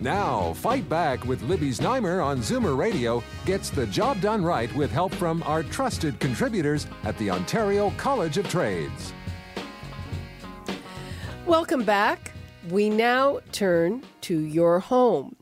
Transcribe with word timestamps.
Now, 0.00 0.52
Fight 0.52 0.88
Back 0.88 1.24
with 1.24 1.42
Libby 1.42 1.70
Znaimer 1.70 2.24
on 2.24 2.38
Zoomer 2.38 2.78
Radio 2.78 3.22
gets 3.44 3.70
the 3.70 3.86
job 3.86 4.20
done 4.20 4.44
right 4.44 4.72
with 4.76 4.92
help 4.92 5.12
from 5.14 5.42
our 5.42 5.64
trusted 5.64 6.20
contributors 6.20 6.86
at 7.02 7.18
the 7.18 7.30
Ontario 7.30 7.90
College 7.96 8.38
of 8.38 8.48
Trades. 8.48 9.12
Welcome 11.46 11.82
back. 11.82 12.30
We 12.70 12.90
now 12.90 13.40
turn 13.50 14.04
to 14.20 14.38
your 14.38 14.78
home. 14.78 15.37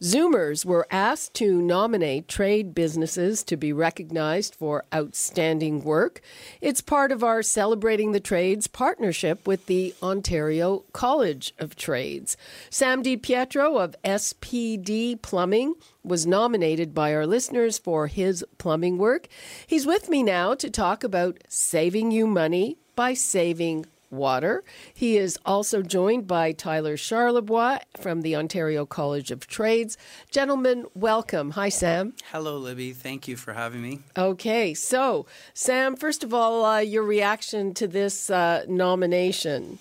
Zoomers 0.00 0.64
were 0.64 0.86
asked 0.92 1.34
to 1.34 1.60
nominate 1.60 2.28
trade 2.28 2.72
businesses 2.72 3.42
to 3.42 3.56
be 3.56 3.72
recognized 3.72 4.54
for 4.54 4.84
outstanding 4.94 5.82
work. 5.82 6.20
It's 6.60 6.80
part 6.80 7.10
of 7.10 7.24
our 7.24 7.42
Celebrating 7.42 8.12
the 8.12 8.20
Trades 8.20 8.68
partnership 8.68 9.44
with 9.44 9.66
the 9.66 9.92
Ontario 10.00 10.84
College 10.92 11.52
of 11.58 11.74
Trades. 11.74 12.36
Sam 12.70 13.02
DiPietro 13.02 13.82
of 13.82 13.96
SPD 14.04 15.20
Plumbing 15.20 15.74
was 16.04 16.26
nominated 16.26 16.94
by 16.94 17.12
our 17.12 17.26
listeners 17.26 17.76
for 17.76 18.06
his 18.06 18.44
plumbing 18.56 18.98
work. 18.98 19.26
He's 19.66 19.84
with 19.84 20.08
me 20.08 20.22
now 20.22 20.54
to 20.54 20.70
talk 20.70 21.02
about 21.02 21.38
saving 21.48 22.12
you 22.12 22.28
money 22.28 22.78
by 22.94 23.14
saving 23.14 23.86
water. 24.10 24.64
He 24.92 25.16
is 25.16 25.38
also 25.44 25.82
joined 25.82 26.26
by 26.26 26.52
Tyler 26.52 26.96
Charlebois 26.96 27.80
from 27.98 28.22
the 28.22 28.36
Ontario 28.36 28.86
College 28.86 29.30
of 29.30 29.46
Trades. 29.46 29.96
Gentlemen, 30.30 30.86
welcome. 30.94 31.52
Hi, 31.52 31.68
Sam. 31.68 32.14
Hello, 32.32 32.56
Libby. 32.58 32.92
Thank 32.92 33.28
you 33.28 33.36
for 33.36 33.52
having 33.52 33.82
me. 33.82 34.00
Okay, 34.16 34.74
so 34.74 35.26
Sam, 35.54 35.96
first 35.96 36.24
of 36.24 36.32
all, 36.32 36.64
uh, 36.64 36.78
your 36.78 37.02
reaction 37.02 37.74
to 37.74 37.86
this 37.86 38.30
uh, 38.30 38.64
nomination. 38.68 39.78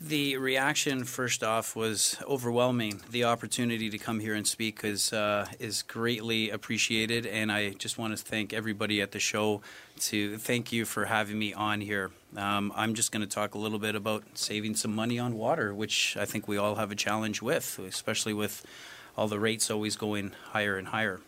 The 0.00 0.36
reaction, 0.36 1.02
first 1.02 1.42
off, 1.42 1.74
was 1.74 2.16
overwhelming. 2.22 3.00
The 3.10 3.24
opportunity 3.24 3.90
to 3.90 3.98
come 3.98 4.20
here 4.20 4.34
and 4.34 4.46
speak 4.46 4.84
is 4.84 5.12
uh, 5.12 5.46
is 5.58 5.82
greatly 5.82 6.50
appreciated, 6.50 7.26
and 7.26 7.50
I 7.50 7.70
just 7.70 7.98
want 7.98 8.16
to 8.16 8.22
thank 8.22 8.52
everybody 8.52 9.00
at 9.00 9.10
the 9.10 9.18
show 9.18 9.60
to 10.00 10.38
thank 10.38 10.70
you 10.70 10.84
for 10.84 11.06
having 11.06 11.36
me 11.36 11.52
on 11.52 11.80
here. 11.80 12.12
Um, 12.36 12.72
I'm 12.76 12.94
just 12.94 13.10
going 13.10 13.22
to 13.22 13.34
talk 13.34 13.56
a 13.56 13.58
little 13.58 13.80
bit 13.80 13.96
about 13.96 14.22
saving 14.34 14.76
some 14.76 14.94
money 14.94 15.18
on 15.18 15.34
water, 15.34 15.74
which 15.74 16.16
I 16.16 16.26
think 16.26 16.46
we 16.46 16.56
all 16.56 16.76
have 16.76 16.92
a 16.92 16.96
challenge 16.96 17.42
with, 17.42 17.80
especially 17.80 18.34
with 18.34 18.64
all 19.16 19.26
the 19.26 19.40
rates 19.40 19.68
always 19.68 19.96
going 19.96 20.30
higher 20.52 20.76
and 20.76 20.86
higher. 20.86 21.18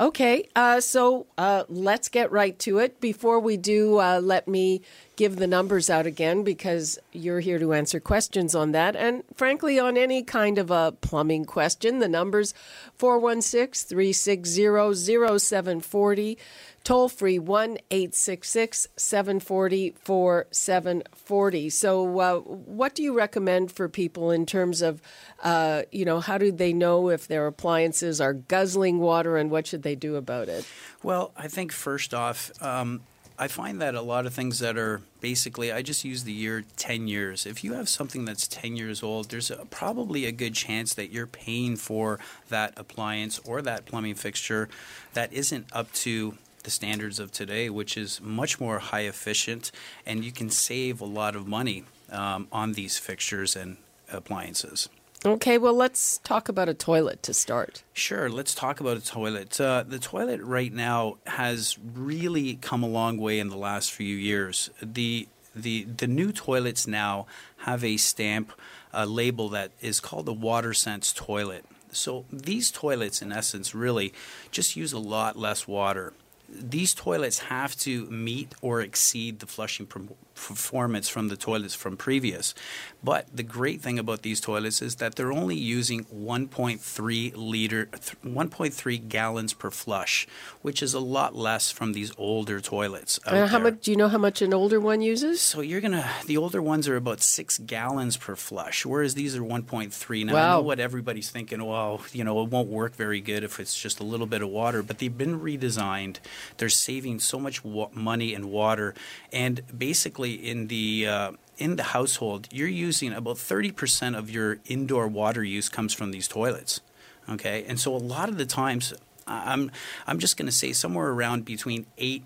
Okay, 0.00 0.48
uh, 0.56 0.80
so 0.80 1.26
uh, 1.38 1.62
let's 1.68 2.08
get 2.08 2.32
right 2.32 2.58
to 2.60 2.78
it. 2.78 3.00
Before 3.00 3.38
we 3.38 3.56
do, 3.56 4.00
uh, 4.00 4.20
let 4.20 4.48
me 4.48 4.82
give 5.14 5.36
the 5.36 5.46
numbers 5.46 5.88
out 5.88 6.04
again 6.04 6.42
because 6.42 6.98
you're 7.12 7.38
here 7.38 7.60
to 7.60 7.72
answer 7.72 8.00
questions 8.00 8.56
on 8.56 8.72
that. 8.72 8.96
And 8.96 9.22
frankly, 9.36 9.78
on 9.78 9.96
any 9.96 10.24
kind 10.24 10.58
of 10.58 10.72
a 10.72 10.92
plumbing 11.00 11.44
question, 11.44 12.00
the 12.00 12.08
numbers 12.08 12.54
416 12.96 13.88
360 13.88 15.38
0740. 15.38 16.38
Toll 16.84 17.08
free 17.08 17.38
1 17.38 17.78
866 17.90 18.88
740 18.94 19.94
4740. 19.98 21.70
So, 21.70 22.18
uh, 22.20 22.38
what 22.40 22.94
do 22.94 23.02
you 23.02 23.16
recommend 23.16 23.72
for 23.72 23.88
people 23.88 24.30
in 24.30 24.44
terms 24.44 24.82
of, 24.82 25.00
uh, 25.42 25.84
you 25.90 26.04
know, 26.04 26.20
how 26.20 26.36
do 26.36 26.52
they 26.52 26.74
know 26.74 27.08
if 27.08 27.26
their 27.26 27.46
appliances 27.46 28.20
are 28.20 28.34
guzzling 28.34 28.98
water 28.98 29.38
and 29.38 29.50
what 29.50 29.66
should 29.66 29.82
they 29.82 29.94
do 29.94 30.16
about 30.16 30.48
it? 30.48 30.66
Well, 31.02 31.32
I 31.38 31.48
think 31.48 31.72
first 31.72 32.12
off, 32.12 32.52
um, 32.62 33.00
I 33.38 33.48
find 33.48 33.80
that 33.80 33.94
a 33.94 34.02
lot 34.02 34.26
of 34.26 34.34
things 34.34 34.58
that 34.58 34.76
are 34.76 35.00
basically, 35.20 35.72
I 35.72 35.80
just 35.80 36.04
use 36.04 36.24
the 36.24 36.32
year 36.32 36.64
10 36.76 37.08
years. 37.08 37.46
If 37.46 37.64
you 37.64 37.72
have 37.72 37.88
something 37.88 38.26
that's 38.26 38.46
10 38.46 38.76
years 38.76 39.02
old, 39.02 39.30
there's 39.30 39.50
a, 39.50 39.64
probably 39.70 40.26
a 40.26 40.32
good 40.32 40.54
chance 40.54 40.92
that 40.94 41.10
you're 41.10 41.26
paying 41.26 41.76
for 41.76 42.20
that 42.50 42.74
appliance 42.76 43.40
or 43.40 43.62
that 43.62 43.86
plumbing 43.86 44.14
fixture 44.16 44.68
that 45.14 45.32
isn't 45.32 45.66
up 45.72 45.90
to 45.94 46.36
the 46.64 46.70
standards 46.70 47.18
of 47.18 47.30
today, 47.30 47.70
which 47.70 47.96
is 47.96 48.20
much 48.20 48.60
more 48.60 48.78
high 48.78 49.02
efficient, 49.02 49.70
and 50.04 50.24
you 50.24 50.32
can 50.32 50.50
save 50.50 51.00
a 51.00 51.06
lot 51.06 51.36
of 51.36 51.46
money 51.46 51.84
um, 52.10 52.48
on 52.50 52.72
these 52.72 52.98
fixtures 52.98 53.54
and 53.54 53.76
appliances. 54.12 54.88
Okay, 55.26 55.56
well, 55.56 55.72
let's 55.72 56.18
talk 56.18 56.50
about 56.50 56.68
a 56.68 56.74
toilet 56.74 57.22
to 57.22 57.32
start. 57.32 57.82
Sure, 57.94 58.28
let's 58.28 58.54
talk 58.54 58.80
about 58.80 58.98
a 58.98 59.04
toilet. 59.04 59.58
Uh, 59.58 59.82
the 59.86 59.98
toilet 59.98 60.42
right 60.42 60.72
now 60.72 61.16
has 61.26 61.78
really 61.94 62.56
come 62.56 62.82
a 62.82 62.88
long 62.88 63.16
way 63.16 63.38
in 63.38 63.48
the 63.48 63.56
last 63.56 63.90
few 63.90 64.14
years. 64.14 64.68
The 64.82 65.28
the 65.54 65.84
the 65.84 66.06
new 66.06 66.30
toilets 66.30 66.86
now 66.86 67.26
have 67.58 67.82
a 67.82 67.96
stamp, 67.96 68.52
a 68.92 69.06
label 69.06 69.48
that 69.50 69.70
is 69.80 69.98
called 69.98 70.26
the 70.26 70.34
WaterSense 70.34 71.14
toilet. 71.14 71.64
So 71.90 72.26
these 72.30 72.70
toilets, 72.70 73.22
in 73.22 73.32
essence, 73.32 73.74
really 73.74 74.12
just 74.50 74.76
use 74.76 74.92
a 74.92 74.98
lot 74.98 75.38
less 75.38 75.66
water 75.66 76.12
these 76.48 76.94
toilets 76.94 77.38
have 77.38 77.76
to 77.76 78.06
meet 78.06 78.54
or 78.60 78.80
exceed 78.80 79.40
the 79.40 79.46
flushing 79.46 79.86
performance 80.34 81.08
from 81.08 81.28
the 81.28 81.36
toilets 81.36 81.74
from 81.74 81.96
previous. 81.96 82.54
But 83.02 83.26
the 83.34 83.42
great 83.42 83.80
thing 83.80 83.98
about 83.98 84.22
these 84.22 84.40
toilets 84.40 84.80
is 84.80 84.96
that 84.96 85.14
they're 85.16 85.32
only 85.32 85.56
using 85.56 86.04
1.3 86.04 87.32
liter, 87.36 87.86
1.3 87.86 89.08
gallons 89.08 89.52
per 89.52 89.70
flush, 89.70 90.26
which 90.62 90.82
is 90.82 90.94
a 90.94 91.00
lot 91.00 91.36
less 91.36 91.70
from 91.70 91.92
these 91.92 92.12
older 92.16 92.60
toilets. 92.60 93.20
Uh, 93.26 93.46
how 93.46 93.58
there. 93.58 93.72
much? 93.72 93.82
Do 93.82 93.90
you 93.90 93.96
know 93.96 94.08
how 94.08 94.18
much 94.18 94.40
an 94.40 94.54
older 94.54 94.80
one 94.80 95.02
uses? 95.02 95.40
So 95.40 95.60
you're 95.60 95.80
gonna. 95.80 96.08
The 96.26 96.36
older 96.36 96.62
ones 96.62 96.88
are 96.88 96.96
about 96.96 97.20
six 97.20 97.58
gallons 97.58 98.16
per 98.16 98.36
flush, 98.36 98.86
whereas 98.86 99.14
these 99.14 99.36
are 99.36 99.42
1.3. 99.42 100.26
Now 100.26 100.32
wow. 100.32 100.40
I 100.40 100.52
know 100.52 100.62
what 100.62 100.80
everybody's 100.80 101.30
thinking. 101.30 101.64
Well, 101.64 102.00
you 102.12 102.24
know, 102.24 102.42
it 102.42 102.50
won't 102.50 102.68
work 102.68 102.94
very 102.94 103.20
good 103.20 103.44
if 103.44 103.60
it's 103.60 103.78
just 103.78 104.00
a 104.00 104.04
little 104.04 104.26
bit 104.26 104.40
of 104.42 104.48
water, 104.48 104.82
but 104.82 104.98
they've 104.98 105.16
been 105.16 105.40
redesigned. 105.40 106.16
They're 106.56 106.68
saving 106.68 107.20
so 107.20 107.38
much 107.38 107.62
wa- 107.62 107.90
money 107.92 108.34
and 108.34 108.46
water, 108.46 108.94
and 109.32 109.60
basically 109.76 110.23
in 110.32 110.68
the 110.68 111.06
uh, 111.06 111.32
in 111.58 111.76
the 111.76 111.84
household, 111.84 112.48
you're 112.50 112.68
using 112.68 113.12
about 113.12 113.36
30% 113.36 114.16
of 114.16 114.30
your 114.30 114.58
indoor 114.66 115.06
water 115.06 115.44
use 115.44 115.68
comes 115.68 115.94
from 115.94 116.10
these 116.10 116.26
toilets. 116.26 116.80
Okay, 117.28 117.64
and 117.66 117.78
so 117.80 117.94
a 117.94 117.98
lot 117.98 118.28
of 118.28 118.36
the 118.36 118.46
times, 118.46 118.92
I'm 119.26 119.70
I'm 120.06 120.18
just 120.18 120.36
going 120.36 120.46
to 120.46 120.52
say 120.52 120.72
somewhere 120.72 121.08
around 121.08 121.44
between 121.44 121.86
eight. 121.98 122.24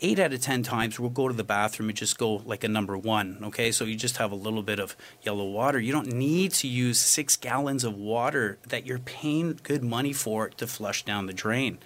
Eight 0.00 0.18
out 0.18 0.32
of 0.32 0.40
ten 0.42 0.64
times 0.64 0.98
we'll 0.98 1.08
go 1.08 1.28
to 1.28 1.34
the 1.34 1.44
bathroom 1.44 1.88
and 1.88 1.96
just 1.96 2.18
go 2.18 2.42
like 2.44 2.64
a 2.64 2.68
number 2.68 2.98
one. 2.98 3.38
Okay, 3.44 3.70
so 3.70 3.84
you 3.84 3.96
just 3.96 4.16
have 4.18 4.32
a 4.32 4.34
little 4.34 4.62
bit 4.62 4.80
of 4.80 4.96
yellow 5.22 5.48
water. 5.48 5.78
You 5.78 5.92
don't 5.92 6.12
need 6.12 6.50
to 6.54 6.68
use 6.68 7.00
six 7.00 7.36
gallons 7.36 7.84
of 7.84 7.96
water 7.96 8.58
that 8.68 8.84
you're 8.84 8.98
paying 8.98 9.58
good 9.62 9.82
money 9.84 10.12
for 10.12 10.48
to 10.50 10.66
flush 10.66 11.04
down 11.04 11.26
the 11.26 11.32
drain. 11.32 11.78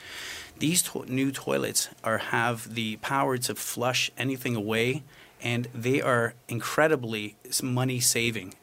These 0.59 0.83
to- 0.85 1.05
new 1.07 1.31
toilets 1.31 1.91
are 2.03 2.19
have 2.19 2.75
the 2.75 2.97
power 2.97 3.37
to 3.39 3.55
flush 3.55 4.11
anything 4.17 4.57
away 4.57 5.05
and 5.43 5.69
they 5.75 6.01
are 6.01 6.35
incredibly 6.49 7.37
money 7.63 8.01
saving. 8.01 8.55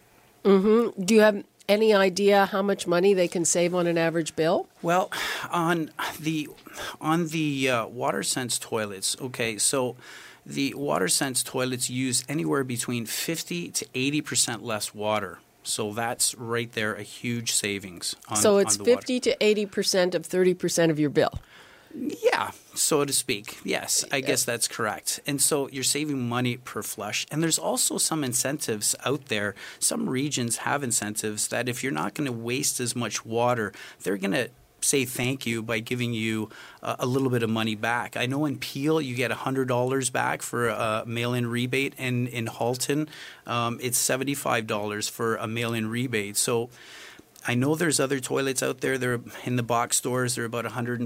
Mm-hmm. 0.43 1.03
Do 1.03 1.15
you 1.15 1.21
have 1.21 1.43
any 1.67 1.93
idea 1.93 2.45
how 2.45 2.61
much 2.61 2.87
money 2.87 3.13
they 3.13 3.27
can 3.27 3.45
save 3.45 3.73
on 3.73 3.87
an 3.87 3.97
average 3.97 4.35
bill? 4.35 4.67
Well, 4.81 5.11
on 5.49 5.91
the 6.19 6.49
on 7.01 7.27
the 7.27 7.69
uh, 7.69 7.85
WaterSense 7.87 8.59
toilets, 8.59 9.17
okay, 9.19 9.57
so 9.57 9.95
the 10.45 10.73
WaterSense 10.73 11.43
toilets 11.43 11.89
use 11.89 12.23
anywhere 12.29 12.63
between 12.63 13.05
50 13.05 13.71
to 13.71 13.87
80 13.93 14.21
percent 14.21 14.63
less 14.63 14.93
water. 14.93 15.39
So 15.63 15.93
that's 15.93 16.35
right 16.35 16.71
there 16.71 16.93
a 16.93 17.01
huge 17.01 17.51
savings. 17.51 18.15
On, 18.27 18.37
so 18.37 18.57
it's 18.57 18.77
50 18.77 19.19
to 19.21 19.43
80 19.43 19.65
percent 19.65 20.15
of 20.15 20.25
30 20.25 20.53
percent 20.53 20.91
of 20.91 20.99
your 20.99 21.09
bill. 21.09 21.33
Yeah, 21.93 22.51
so 22.75 23.05
to 23.05 23.13
speak. 23.13 23.59
Yes, 23.63 24.05
I 24.11 24.21
guess 24.21 24.43
that's 24.43 24.67
correct. 24.67 25.19
And 25.25 25.41
so 25.41 25.69
you're 25.69 25.83
saving 25.83 26.27
money 26.27 26.57
per 26.57 26.83
flush. 26.83 27.25
And 27.31 27.41
there's 27.41 27.59
also 27.59 27.97
some 27.97 28.23
incentives 28.23 28.95
out 29.05 29.25
there. 29.25 29.55
Some 29.79 30.09
regions 30.09 30.57
have 30.57 30.83
incentives 30.83 31.47
that 31.49 31.69
if 31.69 31.83
you're 31.83 31.91
not 31.91 32.13
going 32.13 32.25
to 32.25 32.33
waste 32.33 32.79
as 32.79 32.95
much 32.95 33.25
water, 33.25 33.73
they're 34.03 34.17
going 34.17 34.31
to 34.31 34.49
say 34.85 35.03
thank 35.05 35.45
you 35.45 35.63
by 35.63 35.79
giving 35.79 36.13
you 36.13 36.49
uh, 36.83 36.95
a 36.99 37.05
little 37.05 37.29
bit 37.29 37.43
of 37.43 37.49
money 37.49 37.75
back. 37.75 38.15
I 38.15 38.27
know 38.27 38.45
in 38.45 38.57
Peel 38.57 39.01
you 39.01 39.15
get 39.15 39.31
$100 39.31 40.11
back 40.11 40.41
for 40.41 40.69
a 40.69 41.03
mail 41.05 41.33
in 41.33 41.47
rebate, 41.47 41.95
and 41.97 42.27
in 42.27 42.47
Halton 42.47 43.09
um, 43.47 43.79
it's 43.81 43.99
$75 43.99 45.09
for 45.09 45.35
a 45.37 45.47
mail 45.47 45.73
in 45.73 45.89
rebate. 45.89 46.37
So 46.37 46.69
I 47.47 47.53
know 47.53 47.75
there's 47.75 47.99
other 47.99 48.19
toilets 48.19 48.63
out 48.63 48.81
there. 48.81 48.97
They're 48.97 49.21
in 49.43 49.55
the 49.55 49.63
box 49.63 49.97
stores. 49.97 50.35
They're 50.35 50.45
about 50.45 50.65
$150 50.65 51.05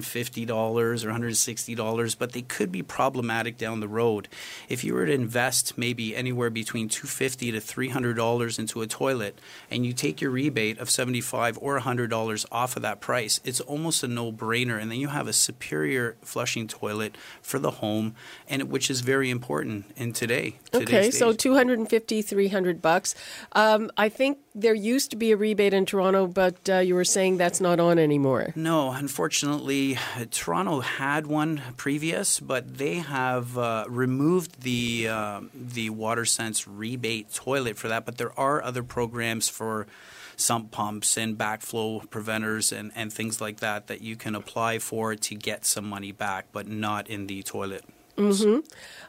or 0.50 0.96
$160, 0.96 2.18
but 2.18 2.32
they 2.32 2.42
could 2.42 2.72
be 2.72 2.82
problematic 2.82 3.58
down 3.58 3.82
the 3.82 3.90
road. 3.90 4.30
If 4.70 4.84
you 4.84 4.94
were 4.94 5.06
to 5.06 5.12
invest 5.12 5.78
maybe 5.78 6.16
anywhere 6.16 6.50
between 6.50 6.88
250 6.88 7.52
to 7.52 7.58
$300 7.60 8.60
into 8.60 8.82
a 8.82 8.88
toilet, 8.88 9.40
and 9.70 9.86
you 9.86 9.92
take 9.92 10.22
your 10.22 10.32
rebate 10.32 10.80
of 10.80 10.90
75 10.90 11.58
or 11.62 11.80
$100 11.80 12.46
off 12.52 12.76
of 12.78 12.82
that 12.84 13.02
price, 13.02 13.42
it's 13.44 13.60
almost 13.60 14.04
a 14.04 14.08
no-brainer. 14.08 14.82
And 14.82 14.90
then 14.90 15.00
you 15.00 15.10
have 15.10 15.28
a 15.28 15.34
superior 15.34 16.16
flushing 16.22 16.68
toilet 16.68 17.18
for 17.42 17.60
the 17.60 17.72
home, 17.72 18.16
and 18.48 18.64
which 18.64 18.90
is 18.90 19.02
very 19.02 19.30
important 19.30 19.92
in 19.98 20.14
today. 20.14 20.56
Okay, 20.74 21.12
so 21.12 21.34
$250-$300 21.34 22.82
bucks. 22.82 23.14
Um, 23.52 23.92
I 23.98 24.08
think 24.08 24.38
there 24.56 24.74
used 24.74 25.10
to 25.12 25.18
be 25.18 25.32
a 25.32 25.38
rebate 25.38 25.74
in 25.74 25.86
Toronto, 25.86 26.29
but 26.30 26.70
uh, 26.70 26.78
you 26.78 26.96
were 26.96 27.06
saying 27.06 27.38
that's 27.38 27.60
not 27.60 27.80
on 27.80 28.00
anymore. 28.00 28.54
No, 28.56 28.92
unfortunately, 28.92 29.98
Toronto 30.32 30.80
had 30.82 31.28
one 31.28 31.62
previous, 31.78 32.40
but 32.40 32.78
they 32.78 32.96
have 32.96 33.58
uh, 33.58 33.86
removed 33.88 34.62
the 34.62 35.08
uh, 35.10 35.42
the 35.54 35.90
WaterSense 35.90 36.66
rebate 36.68 37.34
toilet 37.34 37.78
for 37.78 37.88
that. 37.88 38.06
But 38.06 38.18
there 38.18 38.38
are 38.40 38.62
other 38.62 38.84
programs 38.84 39.50
for 39.50 39.88
sump 40.36 40.72
pumps 40.72 41.18
and 41.18 41.38
backflow 41.38 42.10
preventers 42.10 42.72
and, 42.72 42.92
and 42.96 43.12
things 43.12 43.42
like 43.42 43.60
that 43.60 43.88
that 43.88 44.02
you 44.02 44.16
can 44.16 44.36
apply 44.36 44.80
for 44.80 45.16
to 45.16 45.36
get 45.36 45.66
some 45.66 45.88
money 45.88 46.12
back, 46.12 46.46
but 46.52 46.68
not 46.68 47.10
in 47.10 47.28
the 47.28 47.44
toilet. 47.44 47.84
Mm-hmm. 48.20 48.60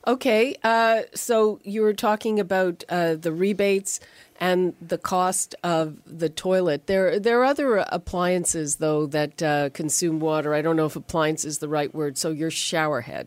Okay, 0.06 0.54
uh, 0.62 1.02
so 1.14 1.60
you 1.64 1.82
were 1.82 1.92
talking 1.94 2.38
about 2.38 2.84
uh, 2.88 3.16
the 3.16 3.32
rebates 3.32 3.98
and 4.38 4.74
the 4.80 4.98
cost 4.98 5.54
of 5.62 5.98
the 6.06 6.28
toilet. 6.28 6.86
There, 6.86 7.18
there 7.18 7.40
are 7.40 7.44
other 7.44 7.76
appliances 7.88 8.76
though 8.76 9.06
that 9.06 9.42
uh, 9.42 9.70
consume 9.70 10.20
water. 10.20 10.54
I 10.54 10.62
don't 10.62 10.76
know 10.76 10.86
if 10.86 10.96
appliance 10.96 11.44
is 11.44 11.58
the 11.58 11.68
right 11.68 11.94
word. 11.94 12.16
So 12.16 12.30
your 12.30 12.50
shower 12.50 13.02
head. 13.02 13.26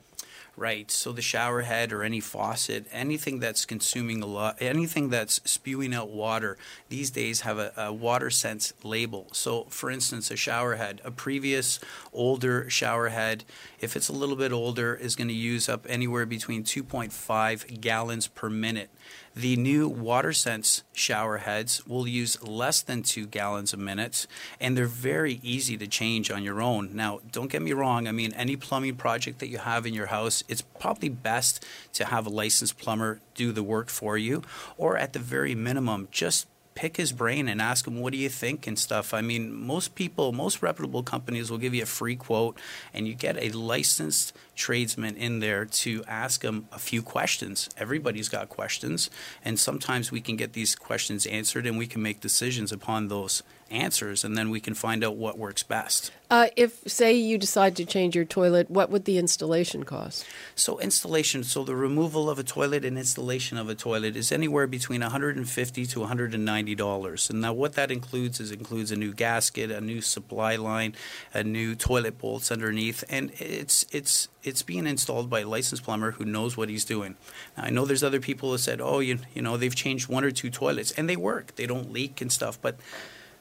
Right. 0.56 0.92
So 0.92 1.12
the 1.12 1.24
shower 1.24 1.62
head 1.62 1.92
or 1.92 2.04
any 2.04 2.20
faucet, 2.20 2.86
anything 2.92 3.40
that's 3.40 3.66
consuming 3.66 4.22
a 4.22 4.28
lot, 4.28 4.58
anything 4.62 5.10
that's 5.10 5.42
spewing 5.50 5.96
out 5.96 6.10
water, 6.10 6.58
these 6.90 7.10
days 7.10 7.42
have 7.42 7.58
a, 7.58 7.74
a 7.76 7.92
WaterSense 7.92 8.72
label. 8.84 9.28
So, 9.32 9.64
for 9.70 9.90
instance, 9.90 10.30
a 10.30 10.36
shower 10.36 10.76
head, 10.76 11.02
a 11.04 11.10
previous 11.10 11.80
older 12.14 12.70
shower 12.70 13.10
head, 13.10 13.46
if 13.80 13.96
it's 13.96 14.10
a 14.10 14.14
little 14.14 14.36
bit 14.36 14.52
older, 14.52 14.94
is 14.94 15.16
going 15.16 15.28
to 15.30 15.34
use 15.34 15.68
up 15.68 15.88
anywhere 15.90 16.28
between 16.28 16.64
2.5 16.64 17.82
gallons 17.82 18.28
per 18.28 18.48
minute. 18.48 18.92
The 19.36 19.56
new 19.56 19.90
WaterSense 19.90 20.84
shower 20.94 21.40
heads 21.40 21.86
will 21.88 22.08
use 22.08 22.42
less 22.44 22.84
than 22.84 23.02
two 23.02 23.26
gallons 23.26 23.74
a 23.74 23.78
minute, 23.78 24.28
and 24.60 24.78
they're 24.78 24.86
very 24.86 25.40
easy 25.42 25.76
to 25.78 25.88
change 25.88 26.30
on 26.30 26.44
your 26.44 26.62
own. 26.62 26.96
Now, 26.96 27.20
don't 27.32 27.52
get 27.52 27.64
me 27.64 27.74
wrong. 27.74 28.08
I 28.08 28.12
mean, 28.12 28.32
any 28.34 28.56
plumbing 28.56 28.98
project 28.98 29.40
that 29.40 29.48
you 29.48 29.58
have 29.58 29.88
in 29.88 29.94
your 29.96 30.06
house, 30.08 30.44
it's 30.48 30.62
probably 30.62 31.10
best 31.10 31.66
to 31.94 32.06
have 32.06 32.28
a 32.28 32.30
licensed 32.30 32.78
plumber 32.78 33.22
do 33.34 33.52
the 33.52 33.64
work 33.64 33.90
for 33.90 34.20
you, 34.20 34.44
or 34.78 34.98
at 34.98 35.14
the 35.14 35.20
very 35.20 35.56
minimum, 35.56 36.10
just 36.12 36.46
pick 36.76 36.98
his 36.98 37.12
brain 37.12 37.48
and 37.48 37.62
ask 37.62 37.88
him 37.88 38.00
what 38.00 38.14
do 38.14 38.20
you 38.20 38.30
think 38.30 38.68
and 38.68 38.78
stuff. 38.78 39.14
I 39.14 39.22
mean, 39.22 39.54
most 39.54 39.96
people, 39.96 40.32
most 40.32 40.62
reputable 40.62 41.04
companies 41.04 41.50
will 41.52 41.58
give 41.58 41.74
you 41.74 41.84
a 41.84 41.88
free 41.88 42.16
quote, 42.16 42.60
and 42.94 43.08
you 43.08 43.14
get 43.16 43.38
a 43.38 43.50
licensed 43.50 44.36
tradesman 44.56 45.16
in 45.16 45.40
there 45.40 45.66
to 45.66 46.04
ask 46.08 46.44
him 46.44 46.68
a 46.72 46.80
few 46.80 47.02
questions. 47.02 47.70
Everybody's 47.78 48.30
got 48.30 48.50
questions, 48.50 49.10
and 49.44 49.60
sometimes 49.60 50.12
we 50.12 50.22
can 50.22 50.36
get 50.36 50.54
these 50.54 50.76
questions 50.76 51.26
answered, 51.26 51.66
and 51.66 51.78
we 51.78 51.88
can 51.88 52.02
make 52.02 52.20
decisions 52.20 52.72
upon 52.72 53.08
those 53.08 53.44
answers, 53.74 54.24
and 54.24 54.38
then 54.38 54.50
we 54.50 54.60
can 54.60 54.74
find 54.74 55.04
out 55.04 55.16
what 55.16 55.38
works 55.38 55.64
best. 55.64 56.12
Uh, 56.30 56.48
if, 56.56 56.82
say, 56.88 57.14
you 57.14 57.38
decide 57.38 57.76
to 57.76 57.86
change 57.86 58.16
your 58.16 58.26
toilet, 58.26 58.70
what 58.70 58.90
would 58.90 59.06
the 59.06 59.18
installation 59.18 59.84
cost? 59.84 60.26
So, 60.56 60.80
installation, 60.80 61.44
so 61.44 61.64
the 61.64 61.76
removal 61.76 62.30
of 62.30 62.40
a 62.40 62.44
toilet 62.44 62.86
and 62.86 62.98
installation 62.98 63.58
of 63.58 63.70
a 63.70 63.76
toilet 63.76 64.16
is 64.16 64.32
anywhere 64.32 64.66
between 64.66 65.02
150 65.02 65.86
to 65.86 66.00
190 66.00 66.76
dollars. 66.76 67.30
And 67.30 67.42
now, 67.42 67.54
what 67.54 67.74
that 67.74 67.92
includes 67.92 68.40
is 68.40 68.52
includes 68.52 68.92
a 68.92 68.96
new 68.96 69.14
gasket, 69.14 69.70
a 69.70 69.82
new 69.82 70.02
supply 70.02 70.56
line, 70.56 70.96
a 71.34 71.44
new 71.44 71.76
toilet 71.76 72.18
bolts 72.18 72.52
underneath, 72.52 73.04
and 73.10 73.32
it's 73.40 73.86
it's 73.92 74.28
it's 74.44 74.64
being 74.64 74.88
installed 74.88 75.30
by 75.30 75.42
a 75.42 75.48
licensed 75.48 75.84
plumber 75.84 76.12
who 76.12 76.26
knows 76.26 76.58
what 76.58 76.70
he's 76.70 76.86
doing. 76.86 77.16
Now, 77.56 77.66
I 77.66 77.70
know 77.70 77.86
there's 77.86 78.04
other 78.04 78.20
people 78.20 78.52
who 78.52 78.58
said, 78.58 78.82
"Oh, 78.82 79.00
you 79.00 79.20
you 79.36 79.42
know, 79.42 79.58
they've 79.58 79.76
changed 79.76 80.10
one 80.10 80.24
or 80.24 80.32
two 80.32 80.50
toilets 80.50 80.92
and 80.92 81.10
they 81.10 81.16
work, 81.16 81.56
they 81.56 81.68
don't 81.68 81.92
leak 81.92 82.22
and 82.22 82.32
stuff," 82.32 82.60
but 82.62 82.78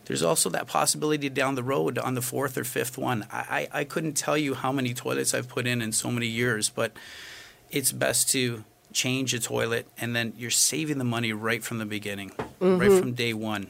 there's 0.06 0.22
also 0.22 0.50
that 0.50 0.66
possibility 0.66 1.28
down 1.28 1.54
the 1.54 1.62
road 1.62 1.98
on 1.98 2.14
the 2.14 2.22
fourth 2.22 2.58
or 2.58 2.64
fifth 2.64 2.98
one. 2.98 3.26
I, 3.30 3.68
I, 3.72 3.80
I 3.80 3.84
couldn't 3.84 4.14
tell 4.14 4.36
you 4.36 4.54
how 4.54 4.72
many 4.72 4.94
toilets 4.94 5.34
I've 5.34 5.48
put 5.48 5.66
in 5.66 5.82
in 5.82 5.92
so 5.92 6.10
many 6.10 6.26
years, 6.26 6.68
but 6.68 6.92
it's 7.70 7.92
best 7.92 8.30
to 8.30 8.64
change 8.92 9.32
a 9.32 9.40
toilet 9.40 9.86
and 9.96 10.14
then 10.14 10.34
you're 10.36 10.50
saving 10.50 10.98
the 10.98 11.04
money 11.04 11.32
right 11.32 11.62
from 11.62 11.78
the 11.78 11.86
beginning, 11.86 12.30
mm-hmm. 12.30 12.78
right 12.78 12.92
from 12.92 13.14
day 13.14 13.32
one. 13.32 13.68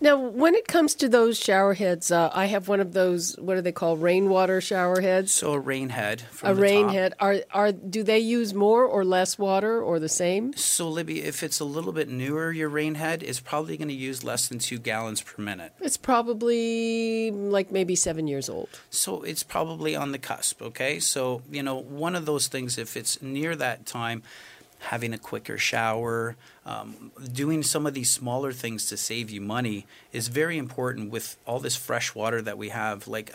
Now, 0.00 0.16
when 0.16 0.54
it 0.54 0.66
comes 0.66 0.94
to 0.96 1.08
those 1.08 1.38
shower 1.38 1.74
heads, 1.74 2.10
uh, 2.10 2.30
I 2.32 2.46
have 2.46 2.68
one 2.68 2.80
of 2.80 2.92
those. 2.92 3.36
What 3.38 3.56
are 3.56 3.62
they 3.62 3.72
called? 3.72 4.02
Rainwater 4.02 4.60
shower 4.60 5.00
heads. 5.00 5.32
So 5.32 5.52
a 5.52 5.58
rain 5.58 5.90
head. 5.90 6.24
a 6.42 6.54
rain 6.54 6.86
top. 6.86 6.94
head. 6.94 7.14
Are 7.20 7.36
are 7.52 7.72
do 7.72 8.02
they 8.02 8.18
use 8.18 8.52
more 8.54 8.84
or 8.84 9.04
less 9.04 9.38
water 9.38 9.80
or 9.80 9.98
the 9.98 10.08
same? 10.08 10.54
So 10.54 10.88
Libby, 10.88 11.22
if 11.22 11.42
it's 11.42 11.60
a 11.60 11.64
little 11.64 11.92
bit 11.92 12.08
newer, 12.08 12.52
your 12.52 12.68
rain 12.68 12.96
head 12.96 13.22
is 13.22 13.40
probably 13.40 13.76
going 13.76 13.88
to 13.88 13.94
use 13.94 14.24
less 14.24 14.48
than 14.48 14.58
two 14.58 14.78
gallons 14.78 15.22
per 15.22 15.42
minute. 15.42 15.72
It's 15.80 15.96
probably 15.96 17.30
like 17.30 17.70
maybe 17.70 17.94
seven 17.94 18.26
years 18.26 18.48
old. 18.48 18.68
So 18.90 19.22
it's 19.22 19.42
probably 19.42 19.94
on 19.94 20.12
the 20.12 20.18
cusp. 20.18 20.62
Okay, 20.62 20.98
so 20.98 21.42
you 21.50 21.62
know 21.62 21.76
one 21.76 22.16
of 22.16 22.26
those 22.26 22.48
things. 22.48 22.78
If 22.78 22.96
it's 22.96 23.20
near 23.22 23.54
that 23.56 23.86
time 23.86 24.22
having 24.82 25.14
a 25.14 25.18
quicker 25.18 25.56
shower, 25.56 26.36
um, 26.66 27.12
doing 27.32 27.62
some 27.62 27.86
of 27.86 27.94
these 27.94 28.10
smaller 28.10 28.52
things 28.52 28.86
to 28.86 28.96
save 28.96 29.30
you 29.30 29.40
money 29.40 29.86
is 30.12 30.28
very 30.28 30.58
important 30.58 31.10
with 31.10 31.36
all 31.46 31.60
this 31.60 31.76
fresh 31.76 32.14
water 32.14 32.42
that 32.42 32.58
we 32.58 32.70
have. 32.70 33.06
Like, 33.06 33.32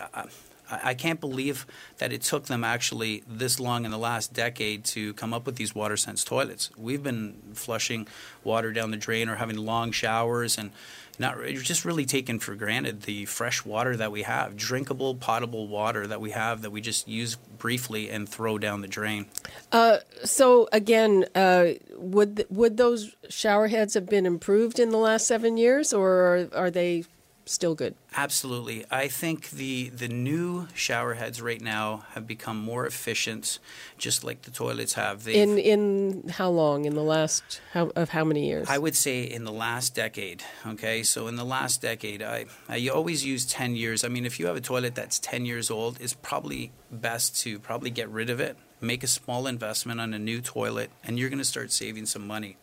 I 0.70 0.92
can't 0.94 1.20
believe 1.20 1.66
that 1.96 2.12
it 2.12 2.22
took 2.22 2.44
them 2.44 2.62
actually 2.62 3.22
this 3.26 3.58
long 3.58 3.86
in 3.86 3.90
the 3.90 3.98
last 3.98 4.34
decade 4.34 4.84
to 4.86 5.14
come 5.14 5.32
up 5.32 5.46
with 5.46 5.56
these 5.56 5.74
water 5.74 5.96
sense 5.96 6.22
toilets. 6.22 6.70
We've 6.76 7.02
been 7.02 7.40
flushing 7.54 8.06
water 8.44 8.72
down 8.72 8.90
the 8.90 8.98
drain 8.98 9.28
or 9.30 9.36
having 9.36 9.56
long 9.56 9.92
showers 9.92 10.58
and 10.58 10.70
not 11.18 11.38
just 11.62 11.84
really 11.84 12.04
taken 12.04 12.38
for 12.38 12.54
granted 12.54 13.02
the 13.02 13.24
fresh 13.26 13.64
water 13.64 13.96
that 13.96 14.12
we 14.12 14.22
have, 14.22 14.56
drinkable, 14.56 15.14
potable 15.14 15.68
water 15.68 16.06
that 16.06 16.20
we 16.20 16.30
have 16.30 16.62
that 16.62 16.70
we 16.70 16.80
just 16.80 17.08
use 17.08 17.36
briefly 17.58 18.10
and 18.10 18.28
throw 18.28 18.58
down 18.58 18.80
the 18.80 18.88
drain. 18.88 19.26
Uh, 19.72 19.98
so 20.24 20.68
again, 20.72 21.26
uh, 21.34 21.66
would 21.96 22.46
would 22.50 22.76
those 22.76 23.14
shower 23.28 23.68
heads 23.68 23.94
have 23.94 24.06
been 24.06 24.26
improved 24.26 24.78
in 24.78 24.90
the 24.90 24.98
last 24.98 25.26
seven 25.26 25.56
years, 25.56 25.92
or 25.92 26.08
are, 26.08 26.48
are 26.54 26.70
they 26.70 27.04
still 27.50 27.74
good. 27.74 27.94
Absolutely. 28.16 28.84
I 28.90 29.08
think 29.08 29.50
the 29.50 29.88
the 29.90 30.08
new 30.08 30.68
shower 30.74 31.14
heads 31.14 31.40
right 31.40 31.60
now 31.60 32.04
have 32.12 32.26
become 32.26 32.58
more 32.58 32.86
efficient, 32.86 33.58
just 33.96 34.24
like 34.24 34.42
the 34.42 34.50
toilets 34.50 34.94
have. 34.94 35.24
They've, 35.24 35.36
in 35.36 35.58
in 35.58 36.28
how 36.28 36.50
long? 36.50 36.84
In 36.84 36.94
the 36.94 37.02
last 37.02 37.60
how 37.72 37.90
of 37.96 38.10
how 38.10 38.24
many 38.24 38.46
years? 38.46 38.68
I 38.68 38.78
would 38.78 38.96
say 38.96 39.22
in 39.22 39.44
the 39.44 39.52
last 39.52 39.94
decade. 39.94 40.42
Okay, 40.66 41.02
so 41.02 41.26
in 41.26 41.36
the 41.36 41.44
last 41.44 41.82
decade, 41.82 42.22
I 42.22 42.46
I 42.68 42.88
always 42.88 43.24
use 43.24 43.44
ten 43.44 43.76
years. 43.76 44.04
I 44.04 44.08
mean, 44.08 44.26
if 44.26 44.38
you 44.38 44.46
have 44.46 44.56
a 44.56 44.60
toilet 44.60 44.94
that's 44.94 45.18
ten 45.18 45.44
years 45.44 45.70
old, 45.70 46.00
it's 46.00 46.14
probably 46.14 46.72
best 46.90 47.40
to 47.42 47.58
probably 47.58 47.90
get 47.90 48.08
rid 48.08 48.30
of 48.30 48.40
it, 48.40 48.56
make 48.80 49.02
a 49.02 49.06
small 49.06 49.46
investment 49.46 50.00
on 50.00 50.14
a 50.14 50.18
new 50.18 50.40
toilet, 50.40 50.90
and 51.04 51.18
you're 51.18 51.28
going 51.28 51.38
to 51.38 51.44
start 51.44 51.72
saving 51.72 52.06
some 52.06 52.26
money. 52.26 52.56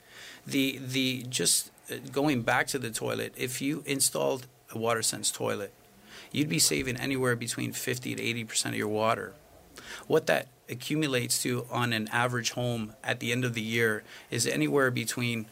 The 0.46 0.80
the 0.80 1.26
just 1.30 1.72
uh, 1.92 1.96
going 2.12 2.42
back 2.42 2.68
to 2.68 2.80
the 2.80 2.90
toilet, 2.90 3.34
if 3.38 3.62
you 3.62 3.84
installed 3.86 4.48
a 4.74 4.78
water 4.78 5.02
sense 5.02 5.32
toilet, 5.32 5.74
you'd 6.32 6.50
be 6.50 6.60
saving 6.60 6.98
anywhere 6.98 7.36
between 7.36 7.72
50 7.72 8.16
to 8.16 8.24
80% 8.24 8.68
of 8.68 8.76
your 8.76 8.88
water. 8.88 9.34
What 10.08 10.28
that 10.28 10.48
accumulates 10.70 11.42
to 11.44 11.66
on 11.72 11.94
an 11.94 12.08
average 12.12 12.52
home 12.52 12.94
at 13.04 13.20
the 13.20 13.32
end 13.32 13.46
of 13.46 13.54
the 13.54 13.62
year 13.62 14.04
is 14.32 14.48
anywhere 14.48 14.92
between 14.92 15.46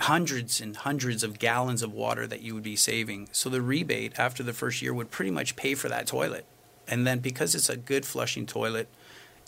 hundreds 0.00 0.60
and 0.60 0.76
hundreds 0.76 1.22
of 1.22 1.38
gallons 1.38 1.82
of 1.82 1.92
water 1.92 2.26
that 2.26 2.42
you 2.42 2.54
would 2.54 2.64
be 2.64 2.76
saving. 2.76 3.28
So 3.32 3.48
the 3.48 3.62
rebate 3.62 4.18
after 4.18 4.42
the 4.42 4.52
first 4.52 4.82
year 4.82 4.92
would 4.92 5.10
pretty 5.10 5.30
much 5.30 5.56
pay 5.56 5.74
for 5.74 5.88
that 5.88 6.06
toilet. 6.06 6.46
And 6.88 7.06
then 7.06 7.20
because 7.20 7.54
it's 7.54 7.68
a 7.68 7.76
good 7.76 8.04
flushing 8.04 8.46
toilet, 8.46 8.88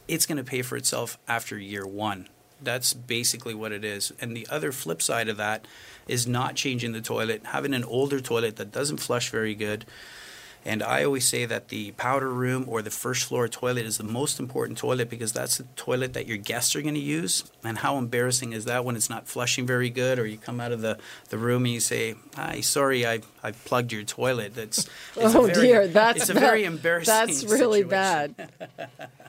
it's 0.08 0.26
going 0.26 0.38
to 0.38 0.44
pay 0.44 0.62
for 0.62 0.76
itself 0.76 1.18
after 1.26 1.58
year 1.58 1.86
one. 1.86 2.28
That's 2.62 2.92
basically 2.92 3.54
what 3.54 3.72
it 3.72 3.84
is. 3.84 4.12
And 4.20 4.36
the 4.36 4.46
other 4.50 4.72
flip 4.72 5.02
side 5.02 5.28
of 5.28 5.36
that 5.36 5.66
is 6.08 6.26
not 6.26 6.54
changing 6.54 6.92
the 6.92 7.00
toilet, 7.00 7.42
having 7.46 7.74
an 7.74 7.84
older 7.84 8.20
toilet 8.20 8.56
that 8.56 8.72
doesn't 8.72 8.98
flush 8.98 9.30
very 9.30 9.54
good. 9.54 9.84
And 10.66 10.82
I 10.82 11.04
always 11.04 11.24
say 11.24 11.46
that 11.46 11.68
the 11.68 11.92
powder 11.92 12.28
room 12.28 12.64
or 12.66 12.82
the 12.82 12.90
first 12.90 13.26
floor 13.26 13.46
toilet 13.46 13.86
is 13.86 13.98
the 13.98 14.04
most 14.04 14.40
important 14.40 14.78
toilet 14.78 15.08
because 15.08 15.32
that's 15.32 15.58
the 15.58 15.64
toilet 15.76 16.12
that 16.14 16.26
your 16.26 16.38
guests 16.38 16.74
are 16.74 16.82
going 16.82 16.94
to 16.94 17.00
use. 17.00 17.44
And 17.62 17.78
how 17.78 17.98
embarrassing 17.98 18.52
is 18.52 18.64
that 18.64 18.84
when 18.84 18.96
it's 18.96 19.08
not 19.08 19.28
flushing 19.28 19.64
very 19.64 19.90
good, 19.90 20.18
or 20.18 20.26
you 20.26 20.38
come 20.38 20.60
out 20.60 20.72
of 20.72 20.80
the, 20.80 20.98
the 21.28 21.38
room 21.38 21.66
and 21.66 21.72
you 21.72 21.78
say, 21.78 22.16
"Hi, 22.34 22.62
sorry, 22.62 23.06
I 23.06 23.20
I 23.44 23.52
plugged 23.52 23.92
your 23.92 24.02
toilet." 24.02 24.58
It's 24.58 24.88
oh 25.16 25.46
very, 25.46 25.52
dear, 25.54 25.86
that's 25.86 26.22
it's 26.22 26.30
a 26.30 26.34
bad. 26.34 26.40
very 26.40 26.64
embarrassing. 26.64 27.14
That's 27.14 27.44
really 27.44 27.82
situation. 27.82 28.34
bad. 28.68 29.08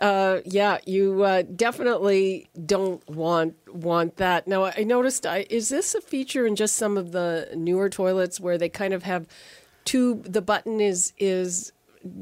Uh, 0.00 0.40
yeah, 0.44 0.78
you 0.86 1.22
uh, 1.22 1.42
definitely 1.42 2.48
don't 2.66 3.06
want 3.08 3.54
want 3.72 4.16
that. 4.16 4.46
Now, 4.46 4.64
I 4.64 4.84
noticed. 4.84 5.26
I, 5.26 5.46
is 5.50 5.68
this 5.68 5.94
a 5.94 6.00
feature 6.00 6.46
in 6.46 6.56
just 6.56 6.76
some 6.76 6.96
of 6.96 7.12
the 7.12 7.48
newer 7.54 7.88
toilets 7.88 8.40
where 8.40 8.58
they 8.58 8.68
kind 8.68 8.94
of 8.94 9.02
have 9.04 9.26
two? 9.84 10.22
The 10.24 10.42
button 10.42 10.80
is 10.80 11.12
is 11.18 11.72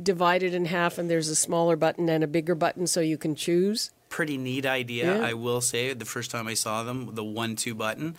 divided 0.02 0.54
in 0.54 0.66
half, 0.66 0.99
and 0.99 1.09
there's 1.11 1.28
a 1.28 1.37
smaller 1.37 1.76
button 1.76 2.09
and 2.09 2.23
a 2.23 2.26
bigger 2.26 2.54
button, 2.54 2.87
so 2.87 3.00
you 3.00 3.16
can 3.19 3.35
choose. 3.35 3.90
pretty 4.11 4.37
neat 4.37 4.66
idea, 4.66 5.16
Yeah. 5.19 5.25
I 5.25 5.35
will 5.35 5.61
say. 5.61 5.95
The 5.95 6.04
first 6.04 6.33
time 6.33 6.49
I 6.49 6.54
saw 6.54 6.83
them, 6.83 7.14
the 7.14 7.25
one 7.25 7.54
two 7.57 7.75
button. 7.75 8.16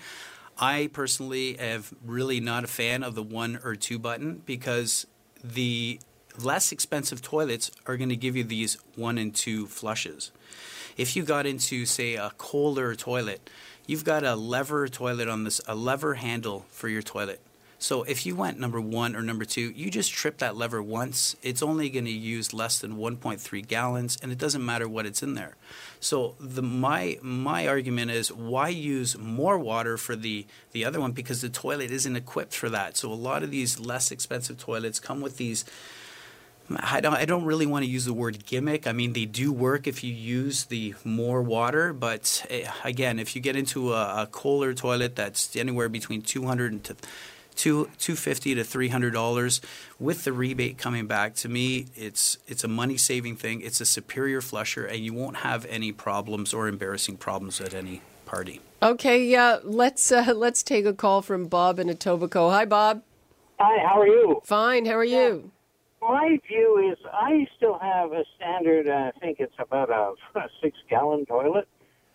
I 0.58 0.90
personally 0.94 1.58
have 1.58 1.94
really 2.06 2.40
not 2.40 2.64
a 2.64 2.68
fan 2.68 3.04
of 3.04 3.14
the 3.16 3.24
one 3.24 3.60
or 3.64 3.76
two 3.76 4.00
button 4.00 4.42
because 4.46 5.06
the 5.44 6.00
less 6.40 6.72
expensive 6.72 7.22
toilets 7.22 7.72
are 7.86 7.98
going 7.98 8.10
to 8.10 8.16
give 8.16 8.36
you 8.36 8.44
these 8.44 8.78
one 8.96 9.18
and 9.18 9.34
two 9.34 9.68
flushes. 9.68 10.32
If 10.98 11.16
you 11.16 11.24
got 11.24 11.46
into 11.46 11.86
say 11.86 12.16
a 12.16 12.32
Kohler 12.38 12.96
toilet, 12.96 13.50
you've 13.88 14.04
got 14.06 14.24
a 14.24 14.36
lever 14.36 14.88
toilet 14.88 15.28
on 15.28 15.44
this 15.44 15.62
a 15.68 15.76
lever 15.76 16.16
handle 16.16 16.66
for 16.70 16.90
your 16.90 17.02
toilet. 17.02 17.42
So 17.82 18.04
if 18.04 18.28
you 18.28 18.36
went 18.36 18.60
number 18.60 18.80
one 18.80 19.16
or 19.16 19.24
number 19.24 19.44
two, 19.44 19.72
you 19.72 19.90
just 19.90 20.14
trip 20.14 20.38
that 20.38 20.56
lever 20.56 20.84
once. 20.84 21.36
It's 21.42 21.64
only 21.64 21.90
going 21.90 22.06
to 22.06 22.12
use 22.12 22.54
less 22.54 22.78
than 22.78 22.96
1.3 22.98 23.68
gallons, 23.68 24.20
and 24.22 24.32
it 24.32 24.38
doesn't 24.38 24.64
matter 24.64 24.88
what 24.88 25.08
it's 25.08 25.24
in 25.24 25.34
there. 25.34 25.56
So 26.00 26.36
the 26.40 26.62
my 26.62 27.18
my 27.24 27.68
argument 27.68 28.12
is 28.12 28.32
why 28.32 28.68
use 28.68 29.18
more 29.18 29.58
water 29.58 29.98
for 29.98 30.16
the 30.16 30.46
the 30.74 30.86
other 30.86 31.02
one 31.02 31.12
because 31.12 31.42
the 31.42 31.50
toilet 31.50 31.90
isn't 31.90 32.16
equipped 32.16 32.54
for 32.54 32.70
that. 32.70 32.98
So 32.98 33.12
a 33.12 33.16
lot 33.16 33.42
of 33.42 33.50
these 33.50 33.80
less 33.80 34.12
expensive 34.12 34.60
toilets 34.60 35.00
come 35.00 35.20
with 35.20 35.38
these. 35.38 35.66
I 36.80 37.00
don't. 37.02 37.14
I 37.14 37.26
don't 37.26 37.46
really 37.46 37.66
want 37.66 37.86
to 37.86 37.90
use 37.90 38.06
the 38.06 38.14
word 38.14 38.46
gimmick. 38.46 38.88
I 38.88 38.92
mean, 38.92 39.14
they 39.14 39.26
do 39.26 39.52
work 39.52 39.88
if 39.88 40.04
you 40.04 40.14
use 40.14 40.66
the 40.66 40.96
more 41.04 41.42
water, 41.42 41.94
but 41.94 42.46
eh, 42.50 42.70
again, 42.84 43.20
if 43.20 43.36
you 43.36 43.42
get 43.42 43.56
into 43.56 43.94
a, 43.94 44.24
a 44.24 44.28
Kohler 44.28 44.74
toilet 44.74 45.16
that's 45.16 45.56
anywhere 45.56 45.90
between 45.90 46.22
200 46.22 46.72
and 46.72 46.84
to 46.86 46.96
two 47.56 47.90
250 47.98 48.56
to 48.56 48.64
300 48.64 49.12
dollars 49.12 49.60
with 50.00 50.24
the 50.24 50.32
rebate 50.32 50.78
coming 50.78 51.06
back 51.06 51.36
to 51.36 51.50
me 51.50 51.86
it's 51.96 52.38
it's 52.48 52.64
a 52.64 52.68
money 52.68 52.96
saving 52.96 53.36
thing 53.36 53.60
it's 53.60 53.82
a 53.82 53.86
superior 53.86 54.40
flusher 54.40 54.86
and 54.86 55.04
you 55.04 55.14
won't 55.14 55.36
have 55.36 55.66
any 55.66 55.92
problems 55.92 56.54
or 56.54 56.70
embarrassing 56.70 57.18
problems 57.18 57.60
at 57.60 57.74
any 57.74 58.02
party 58.26 58.62
Okay, 58.84 59.26
yeah. 59.26 59.60
Let's 59.64 60.12
uh, 60.12 60.34
let's 60.36 60.64
take 60.64 60.86
a 60.86 60.94
call 60.94 61.22
from 61.22 61.48
Bob 61.48 61.80
in 61.80 61.88
Etobicoke. 61.88 62.52
Hi, 62.52 62.66
Bob. 62.66 63.04
Hi, 63.60 63.86
how 63.88 64.02
are 64.02 64.08
you? 64.08 64.42
Fine. 64.44 64.86
How 64.86 64.98
are 64.98 65.04
you? 65.04 65.52
My 66.02 66.40
view 66.48 66.92
is 66.92 66.98
I 67.14 67.46
still 67.58 67.78
have 67.80 68.12
a 68.12 68.24
standard, 68.36 68.88
uh, 68.88 69.12
I 69.16 69.20
think 69.20 69.40
it's 69.40 69.54
about 69.60 69.90
a, 69.90 70.14
a 70.40 70.50
six 70.62 70.78
gallon 70.90 71.26
toilet, 71.26 71.68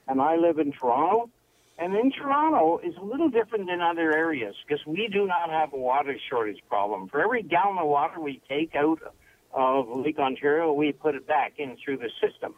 and 0.08 0.20
I 0.20 0.36
live 0.36 0.58
in 0.58 0.72
Toronto. 0.72 1.30
And 1.78 1.94
in 1.94 2.10
Toronto 2.10 2.78
is 2.78 2.94
a 2.96 3.04
little 3.04 3.28
different 3.28 3.66
than 3.66 3.82
other 3.82 4.16
areas 4.16 4.54
because 4.66 4.84
we 4.86 5.08
do 5.12 5.26
not 5.26 5.50
have 5.50 5.74
a 5.74 5.76
water 5.76 6.16
shortage 6.30 6.60
problem. 6.68 7.06
For 7.08 7.22
every 7.22 7.42
gallon 7.42 7.76
of 7.78 7.86
water 7.86 8.18
we 8.18 8.40
take 8.48 8.74
out 8.74 8.98
of 9.52 9.86
Lake 9.88 10.18
Ontario, 10.18 10.72
we 10.72 10.92
put 10.92 11.14
it 11.14 11.26
back 11.26 11.54
in 11.58 11.76
through 11.84 11.98
the 11.98 12.10
system. 12.20 12.54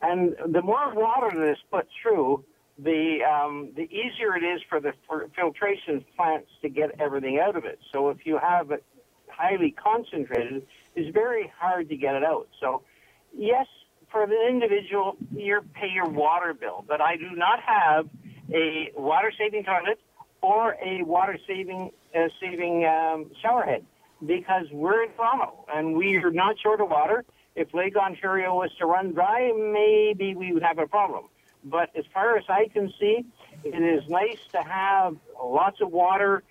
And 0.00 0.36
the 0.48 0.62
more 0.62 0.94
water 0.94 1.36
that 1.36 1.50
is 1.50 1.58
put 1.72 1.88
through, 2.00 2.44
the 2.78 3.18
um, 3.28 3.72
the 3.76 3.82
easier 3.82 4.36
it 4.36 4.44
is 4.44 4.62
for 4.68 4.80
the 4.80 4.92
filtration 5.36 6.04
plants 6.16 6.48
to 6.62 6.68
get 6.68 7.00
everything 7.00 7.38
out 7.38 7.56
of 7.56 7.64
it. 7.64 7.80
So 7.92 8.10
if 8.10 8.24
you 8.24 8.38
have 8.38 8.70
it 8.70 8.84
highly 9.36 9.70
concentrated, 9.70 10.66
it's 10.94 11.12
very 11.12 11.52
hard 11.58 11.88
to 11.88 11.96
get 11.96 12.14
it 12.14 12.24
out. 12.24 12.48
So 12.60 12.82
yes, 13.36 13.66
for 14.10 14.26
the 14.26 14.46
individual, 14.48 15.16
you 15.34 15.60
pay 15.74 15.88
your 15.88 16.08
water 16.08 16.54
bill, 16.54 16.84
but 16.86 17.00
I 17.00 17.16
do 17.16 17.30
not 17.34 17.60
have 17.60 18.08
a 18.52 18.92
water 18.96 19.32
saving 19.36 19.64
toilet 19.64 19.98
or 20.42 20.76
a 20.84 21.02
water 21.02 21.38
saving 21.46 21.90
uh, 22.14 22.28
saving 22.40 22.84
um, 22.84 23.30
shower 23.40 23.62
head 23.62 23.84
because 24.26 24.66
we're 24.70 25.04
in 25.04 25.10
Toronto 25.12 25.64
and 25.72 25.94
we 25.96 26.16
are 26.16 26.30
not 26.30 26.56
short 26.62 26.80
of 26.80 26.90
water. 26.90 27.24
If 27.54 27.72
Lake 27.74 27.96
Ontario 27.96 28.54
was 28.54 28.70
to 28.78 28.86
run 28.86 29.12
dry, 29.12 29.52
maybe 29.52 30.34
we 30.34 30.52
would 30.52 30.62
have 30.62 30.78
a 30.78 30.86
problem. 30.86 31.24
But 31.64 31.90
as 31.96 32.04
far 32.12 32.36
as 32.36 32.44
I 32.48 32.68
can 32.68 32.92
see, 32.98 33.24
it 33.64 33.82
is 33.82 34.08
nice 34.08 34.38
to 34.52 34.62
have 34.62 35.16
lots 35.42 35.80
of 35.80 35.90
water 35.92 36.42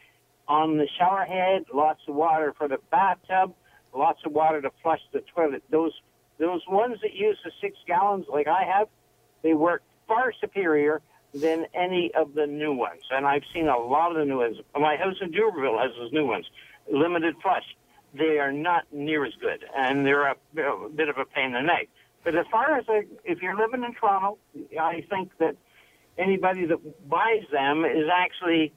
on 0.51 0.77
the 0.77 0.87
shower 0.99 1.23
head, 1.23 1.63
lots 1.73 2.01
of 2.09 2.15
water 2.15 2.53
for 2.57 2.67
the 2.67 2.77
bathtub, 2.91 3.53
lots 3.95 4.19
of 4.25 4.33
water 4.33 4.61
to 4.61 4.69
flush 4.83 4.99
the 5.13 5.23
toilet. 5.33 5.63
Those 5.69 5.93
those 6.39 6.61
ones 6.67 6.97
that 7.03 7.13
use 7.13 7.37
the 7.45 7.51
six 7.61 7.77
gallons 7.87 8.25
like 8.27 8.47
I 8.47 8.63
have, 8.63 8.87
they 9.43 9.53
work 9.53 9.81
far 10.07 10.33
superior 10.41 11.01
than 11.33 11.67
any 11.73 12.11
of 12.13 12.33
the 12.33 12.47
new 12.47 12.73
ones. 12.73 13.03
And 13.11 13.25
I've 13.25 13.43
seen 13.53 13.67
a 13.67 13.77
lot 13.77 14.11
of 14.11 14.17
the 14.17 14.25
new 14.25 14.39
ones. 14.39 14.57
My 14.75 14.97
house 14.97 15.15
in 15.21 15.31
Duberville 15.31 15.79
has 15.81 15.91
those 15.97 16.11
new 16.11 16.25
ones, 16.25 16.45
limited 16.91 17.35
flush. 17.41 17.63
They 18.13 18.39
are 18.39 18.51
not 18.51 18.91
near 18.91 19.23
as 19.23 19.33
good, 19.39 19.63
and 19.77 20.05
they're 20.05 20.25
a, 20.25 20.35
a 20.57 20.89
bit 20.89 21.07
of 21.07 21.17
a 21.17 21.23
pain 21.23 21.45
in 21.45 21.53
the 21.53 21.61
neck. 21.61 21.87
But 22.25 22.35
as 22.35 22.45
far 22.51 22.77
as 22.77 22.85
like, 22.89 23.07
if 23.23 23.41
you're 23.41 23.55
living 23.55 23.83
in 23.83 23.93
Toronto, 23.93 24.37
I 24.77 25.05
think 25.09 25.31
that 25.39 25.55
anybody 26.17 26.65
that 26.65 27.09
buys 27.09 27.45
them 27.53 27.85
is 27.85 28.07
actually 28.13 28.73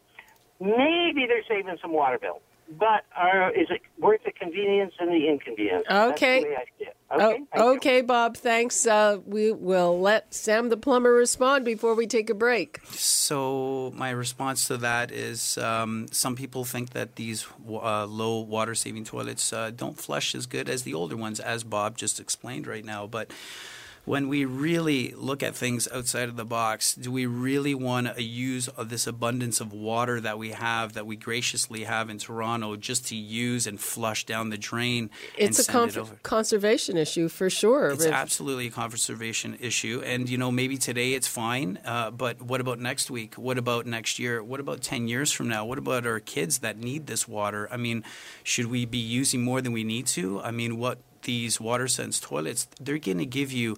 maybe 0.65 1.27
they're 1.27 1.45
saving 1.49 1.77
some 1.81 1.93
water 1.93 2.19
bill. 2.19 2.41
But 2.79 3.05
uh, 3.15 3.51
is 3.51 3.67
it 3.69 3.83
worth 3.99 4.23
the 4.25 4.33
convenience 4.33 4.95
and 4.99 5.11
the 5.11 5.29
inconvenience? 5.29 5.85
Okay. 5.89 6.41
That's 6.41 6.45
the 6.45 6.49
way 6.49 6.57
I 6.57 6.65
see. 6.79 6.91
Oh, 7.11 7.29
Okay. 7.31 7.45
Okay, 7.55 8.01
Bob. 8.01 8.39
Thanks. 8.39 8.87
Uh, 8.87 9.19
we 9.27 9.53
will 9.53 10.01
let 10.01 10.33
Sam 10.33 10.71
the 10.71 10.79
plumber 10.79 11.13
respond 11.13 11.67
before 11.67 11.95
we 11.95 12.07
take 12.07 12.31
a 12.31 12.35
break. 12.35 12.81
So 12.93 13.93
my 13.95 14.11
response 14.11 14.67
to 14.69 14.79
that 14.79 15.13
is, 15.13 15.59
um, 15.59 16.07
some 16.11 16.35
people 16.37 16.65
think 16.65 16.91
that 16.91 17.17
these 17.17 17.47
uh, 17.69 18.07
low 18.07 18.41
water 18.41 18.75
saving 18.75 19.05
toilets 19.05 19.53
uh, 19.53 19.71
don't 19.71 19.99
flush 19.99 20.35
as 20.35 20.47
good 20.47 20.69
as 20.71 20.83
the 20.85 20.95
older 20.95 21.19
ones, 21.19 21.41
as 21.41 21.65
Bob 21.65 21.99
just 21.99 22.19
explained 22.19 22.67
right 22.67 22.85
now. 22.85 23.07
But 23.07 23.31
when 24.05 24.29
we 24.29 24.45
really 24.45 25.13
look 25.17 25.43
at 25.43 25.55
things 25.55 25.89
outside 25.93 26.29
of 26.29 26.37
the 26.37 26.45
box, 26.45 26.95
do 26.95 27.11
we 27.11 27.25
really 27.25 27.75
want 27.75 28.15
to 28.15 28.23
use 28.23 28.69
uh, 28.77 28.85
this 28.85 29.07
abundance 29.07 29.61
of 29.61 29.73
water 29.73 30.21
that 30.21 30.39
we 30.39 30.51
have, 30.51 30.93
that 30.93 31.07
we 31.07 31.17
graciously 31.17 31.85
have 31.85 32.11
in 32.11 32.19
Toronto, 32.19 32.77
just 32.77 33.07
to 33.09 33.17
use 33.17 33.67
and 33.67 33.81
flush 33.81 34.25
down 34.27 34.51
the 34.51 34.59
drain 34.59 35.09
It's 35.39 35.39
a 35.39 35.45
and 35.47 35.55
send 35.57 35.69
it 35.69 35.73
conf- 35.73 35.97
over? 35.97 36.19
conservation 36.23 36.97
issue 36.99 37.29
for 37.29 37.49
sure. 37.49 37.89
It's 37.91 38.05
If- 38.05 38.13
absolutely 38.13 38.67
a 38.67 38.71
conservation 38.71 39.57
issue, 39.61 40.03
and 40.05 40.29
you 40.29 40.37
know 40.37 40.51
maybe 40.53 40.77
today 40.77 41.15
it's 41.15 41.27
fine, 41.29 41.79
uh, 41.85 42.11
but 42.11 42.43
what 42.43 42.61
about 42.61 42.79
next 42.79 43.11
week? 43.11 43.35
What 43.37 43.57
about 43.59 43.87
next 43.87 44.19
year? 44.19 44.43
What 44.43 44.61
about 44.61 44.83
ten 44.83 45.09
years 45.09 45.33
from 45.33 45.49
now? 45.49 45.65
What 45.65 45.79
about 45.79 46.07
our 46.07 46.21
kids 46.21 46.59
that 46.59 46.77
need 46.79 47.07
this 47.07 47.27
water? 47.27 47.69
I 47.73 47.79
mean, 47.79 48.05
should 48.43 48.67
we 48.67 48.85
be 48.85 48.99
using 48.99 49.43
more 49.43 49.63
than 49.63 49.73
we 49.73 49.83
need 49.85 50.07
to? 50.09 50.41
I 50.43 50.51
mean, 50.51 50.77
what 50.79 50.99
these 51.25 51.61
water 51.61 51.89
sense 51.89 52.21
toilets 52.21 52.69
they're 52.81 52.99
going 52.99 53.19
to 53.19 53.27
give 53.27 53.53
you 53.53 53.77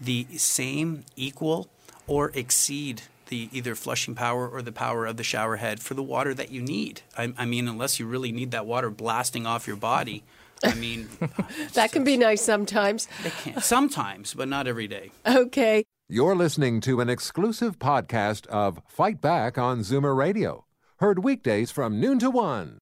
the 0.00 0.26
same, 0.36 1.04
equal, 1.16 1.68
or 2.06 2.30
exceed 2.34 3.02
the 3.28 3.48
either 3.52 3.74
flushing 3.74 4.14
power 4.14 4.48
or 4.48 4.60
the 4.60 4.72
power 4.72 5.06
of 5.06 5.16
the 5.16 5.22
shower 5.22 5.56
head 5.56 5.80
for 5.80 5.94
the 5.94 6.02
water 6.02 6.34
that 6.34 6.50
you 6.50 6.60
need. 6.60 7.02
I, 7.16 7.32
I 7.38 7.44
mean, 7.44 7.68
unless 7.68 8.00
you 8.00 8.06
really 8.06 8.32
need 8.32 8.50
that 8.50 8.66
water 8.66 8.90
blasting 8.90 9.46
off 9.46 9.66
your 9.66 9.76
body. 9.76 10.24
I 10.64 10.74
mean, 10.74 11.08
that 11.74 11.92
can 11.92 12.04
be 12.04 12.16
nice 12.16 12.42
sometimes. 12.42 13.08
they 13.22 13.30
can 13.30 13.62
sometimes, 13.62 14.34
but 14.34 14.48
not 14.48 14.66
every 14.66 14.88
day. 14.88 15.10
Okay. 15.26 15.84
You're 16.08 16.34
listening 16.34 16.80
to 16.82 17.00
an 17.00 17.08
exclusive 17.08 17.78
podcast 17.78 18.46
of 18.48 18.82
Fight 18.88 19.20
Back 19.20 19.56
on 19.56 19.80
Zoomer 19.80 20.16
Radio. 20.16 20.66
Heard 20.98 21.22
weekdays 21.22 21.70
from 21.70 22.00
noon 22.00 22.18
to 22.18 22.30
one. 22.30 22.78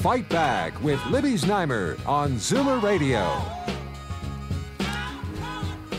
Fight 0.00 0.28
Back 0.28 0.80
with 0.80 1.04
Libby 1.06 1.32
Znaimer 1.32 1.98
on 2.06 2.34
Zoomer 2.34 2.80
Radio. 2.80 3.42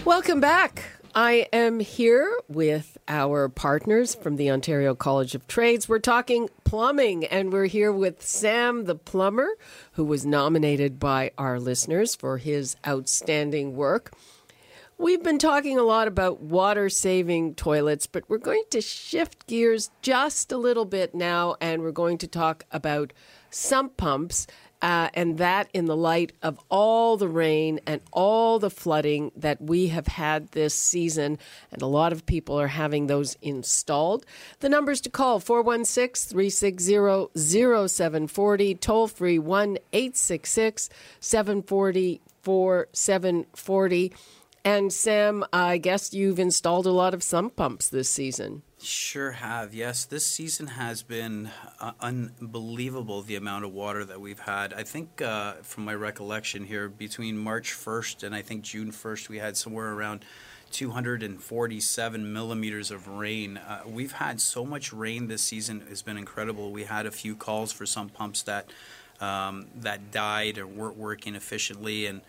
Welcome 0.06 0.39
back. 0.39 0.86
I 1.13 1.48
am 1.51 1.82
here 1.82 2.34
with 2.48 2.98
our 3.10 3.50
partners 3.50 4.15
from 4.15 4.38
the 4.38 4.51
Ontario 4.51 4.96
College 4.96 5.36
of 5.36 5.48
Trades. 5.48 5.89
We're 5.89 6.00
talking 6.00 6.48
plumbing, 6.63 7.25
and 7.25 7.51
we're 7.51 7.65
here 7.65 7.91
with 7.91 8.24
Sam 8.25 8.86
the 8.86 8.96
plumber, 8.96 9.50
who 9.94 10.06
was 10.06 10.25
nominated 10.25 10.98
by 10.98 11.32
our 11.38 11.60
listeners 11.60 12.15
for 12.15 12.38
his 12.38 12.77
outstanding 12.88 13.75
work. 13.75 14.13
We've 15.01 15.24
been 15.24 15.38
talking 15.38 15.77
a 15.77 15.84
lot 15.84 16.10
about 16.10 16.41
water 16.41 16.89
saving 16.89 17.56
toilets, 17.56 18.06
but 18.06 18.29
we're 18.29 18.38
going 18.38 18.63
to 18.72 18.82
shift 18.82 19.48
gears 19.48 19.91
just 20.01 20.51
a 20.51 20.58
little 20.58 20.84
bit 20.84 21.15
now 21.15 21.56
and 21.62 21.82
we're 21.82 21.94
going 21.94 22.18
to 22.18 22.27
talk 22.27 22.65
about 22.70 23.13
sump 23.50 23.96
pumps. 23.96 24.46
Uh, 24.82 25.10
and 25.13 25.38
that 25.38 25.70
in 25.74 25.86
the 25.86 25.96
light 25.96 26.34
of 26.41 26.60
all 26.70 27.15
the 27.18 27.27
rain 27.27 27.79
and 27.86 28.01
all 28.12 28.60
the 28.60 28.70
flooding 28.70 29.32
that 29.38 29.62
we 29.62 29.88
have 29.88 30.08
had 30.08 30.50
this 30.51 30.74
season. 30.74 31.38
And 31.72 31.82
a 31.82 31.86
lot 31.86 32.12
of 32.12 32.25
people 32.25 32.60
are 32.60 32.68
having 32.68 33.08
those 33.08 33.38
installed. 33.41 34.25
The 34.60 34.70
numbers 34.70 35.00
to 35.01 35.10
call 35.10 35.39
416 35.39 36.29
360 36.29 37.29
0740, 37.36 38.75
toll 38.75 39.08
free 39.08 39.39
1 39.39 39.77
866 39.94 40.89
740 41.20 42.22
4740. 42.41 44.13
And 44.65 44.91
Sam, 44.91 45.45
I 45.53 45.77
guess 45.77 46.13
you've 46.13 46.39
installed 46.39 46.85
a 46.85 46.91
lot 46.91 47.13
of 47.13 47.23
sump 47.23 47.55
pumps 47.55 47.87
this 47.87 48.09
season. 48.09 48.63
Sure 48.81 49.31
have. 49.31 49.73
Yes, 49.73 50.05
this 50.05 50.25
season 50.25 50.67
has 50.67 51.01
been 51.03 51.49
uh, 51.79 51.91
unbelievable 51.99 53.21
the 53.21 53.35
amount 53.35 53.65
of 53.65 53.73
water 53.73 54.05
that 54.05 54.21
we've 54.21 54.39
had. 54.39 54.73
I 54.73 54.83
think, 54.83 55.21
uh, 55.21 55.53
from 55.63 55.85
my 55.85 55.93
recollection 55.93 56.65
here, 56.65 56.87
between 56.87 57.37
March 57.37 57.73
1st 57.73 58.23
and 58.23 58.35
I 58.35 58.41
think 58.41 58.63
June 58.63 58.91
1st, 58.91 59.29
we 59.29 59.37
had 59.37 59.57
somewhere 59.57 59.91
around 59.91 60.23
247 60.71 62.33
millimeters 62.33 62.91
of 62.91 63.07
rain. 63.07 63.57
Uh, 63.57 63.81
we've 63.85 64.13
had 64.13 64.39
so 64.39 64.65
much 64.65 64.93
rain 64.93 65.27
this 65.27 65.41
season; 65.41 65.83
it's 65.89 66.01
been 66.01 66.17
incredible. 66.17 66.71
We 66.71 66.83
had 66.83 67.05
a 67.05 67.11
few 67.11 67.35
calls 67.35 67.71
for 67.71 67.85
sump 67.85 68.13
pumps 68.13 68.43
that 68.43 68.69
um, 69.19 69.67
that 69.75 70.11
died 70.11 70.57
or 70.57 70.67
weren't 70.67 70.97
working 70.97 71.35
efficiently, 71.35 72.05
and 72.05 72.21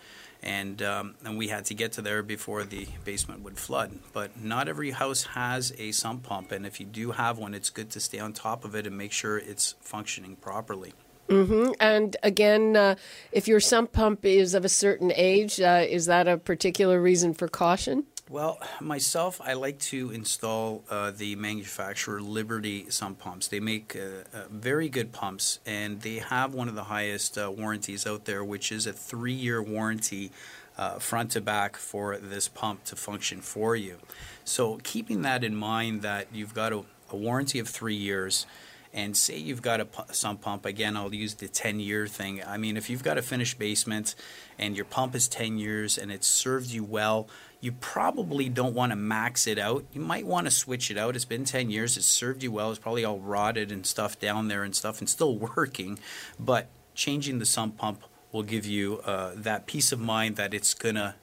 and 0.42 0.82
um, 0.82 1.14
and 1.24 1.36
we 1.36 1.48
had 1.48 1.64
to 1.66 1.74
get 1.74 1.92
to 1.92 2.02
there 2.02 2.22
before 2.22 2.64
the 2.64 2.86
basement 3.04 3.42
would 3.42 3.58
flood. 3.58 3.98
But 4.12 4.42
not 4.42 4.68
every 4.68 4.90
house 4.90 5.24
has 5.24 5.72
a 5.78 5.92
sump 5.92 6.22
pump, 6.22 6.52
and 6.52 6.66
if 6.66 6.80
you 6.80 6.86
do 6.86 7.12
have 7.12 7.38
one, 7.38 7.54
it's 7.54 7.70
good 7.70 7.90
to 7.90 8.00
stay 8.00 8.18
on 8.18 8.32
top 8.32 8.64
of 8.64 8.74
it 8.74 8.86
and 8.86 8.96
make 8.96 9.12
sure 9.12 9.38
it's 9.38 9.74
functioning 9.80 10.36
properly. 10.36 10.94
Mm-hmm. 11.28 11.72
And 11.78 12.16
again, 12.24 12.76
uh, 12.76 12.96
if 13.30 13.46
your 13.46 13.60
sump 13.60 13.92
pump 13.92 14.24
is 14.24 14.52
of 14.54 14.64
a 14.64 14.68
certain 14.68 15.12
age, 15.14 15.60
uh, 15.60 15.86
is 15.88 16.06
that 16.06 16.26
a 16.26 16.36
particular 16.36 17.00
reason 17.00 17.34
for 17.34 17.46
caution? 17.46 18.04
Well, 18.30 18.60
myself, 18.80 19.40
I 19.44 19.54
like 19.54 19.80
to 19.90 20.12
install 20.12 20.84
uh, 20.88 21.10
the 21.10 21.34
manufacturer 21.34 22.22
Liberty 22.22 22.88
sump 22.88 23.18
pumps. 23.18 23.48
They 23.48 23.58
make 23.58 23.96
uh, 23.96 24.22
uh, 24.32 24.44
very 24.48 24.88
good 24.88 25.10
pumps, 25.10 25.58
and 25.66 26.00
they 26.02 26.18
have 26.18 26.54
one 26.54 26.68
of 26.68 26.76
the 26.76 26.84
highest 26.84 27.36
uh, 27.36 27.50
warranties 27.50 28.06
out 28.06 28.26
there, 28.26 28.44
which 28.44 28.70
is 28.70 28.86
a 28.86 28.92
three-year 28.92 29.60
warranty. 29.60 30.30
Uh, 30.78 30.98
front 30.98 31.32
to 31.32 31.42
back 31.42 31.76
for 31.76 32.16
this 32.16 32.48
pump 32.48 32.84
to 32.84 32.96
function 32.96 33.42
for 33.42 33.76
you. 33.76 33.96
So, 34.44 34.78
keeping 34.82 35.20
that 35.22 35.44
in 35.44 35.54
mind, 35.54 36.00
that 36.02 36.28
you've 36.32 36.54
got 36.54 36.72
a, 36.72 36.84
a 37.10 37.16
warranty 37.16 37.58
of 37.58 37.68
three 37.68 37.96
years, 37.96 38.46
and 38.92 39.16
say 39.16 39.36
you've 39.36 39.62
got 39.62 39.80
a 39.80 39.86
sump 40.12 40.40
pump 40.40 40.66
again 40.66 40.96
i'll 40.96 41.14
use 41.14 41.34
the 41.34 41.48
10 41.48 41.80
year 41.80 42.06
thing 42.06 42.42
i 42.46 42.56
mean 42.56 42.76
if 42.76 42.90
you've 42.90 43.02
got 43.02 43.18
a 43.18 43.22
finished 43.22 43.58
basement 43.58 44.14
and 44.58 44.76
your 44.76 44.84
pump 44.84 45.14
is 45.14 45.28
10 45.28 45.58
years 45.58 45.96
and 45.96 46.10
it's 46.10 46.26
served 46.26 46.70
you 46.70 46.84
well 46.84 47.28
you 47.60 47.72
probably 47.72 48.48
don't 48.48 48.74
want 48.74 48.90
to 48.90 48.96
max 48.96 49.46
it 49.46 49.58
out. 49.58 49.84
You 49.92 50.00
might 50.00 50.26
want 50.26 50.46
to 50.46 50.50
switch 50.50 50.90
it 50.90 50.96
out. 50.96 51.14
It's 51.14 51.26
been 51.26 51.44
10 51.44 51.70
years. 51.70 51.96
It's 51.96 52.06
served 52.06 52.42
you 52.42 52.50
well. 52.50 52.70
It's 52.70 52.78
probably 52.78 53.04
all 53.04 53.18
rotted 53.18 53.70
and 53.70 53.84
stuff 53.84 54.18
down 54.18 54.48
there 54.48 54.64
and 54.64 54.74
stuff 54.74 55.00
and 55.00 55.08
still 55.08 55.36
working. 55.56 55.98
But 56.38 56.68
changing 56.94 57.38
the 57.38 57.46
sump 57.46 57.76
pump 57.76 58.02
will 58.32 58.42
give 58.42 58.64
you 58.64 59.00
uh, 59.04 59.32
that 59.36 59.66
peace 59.66 59.92
of 59.92 60.00
mind 60.00 60.36
that 60.36 60.54
it's 60.54 60.72
going 60.72 60.94
to 60.94 61.14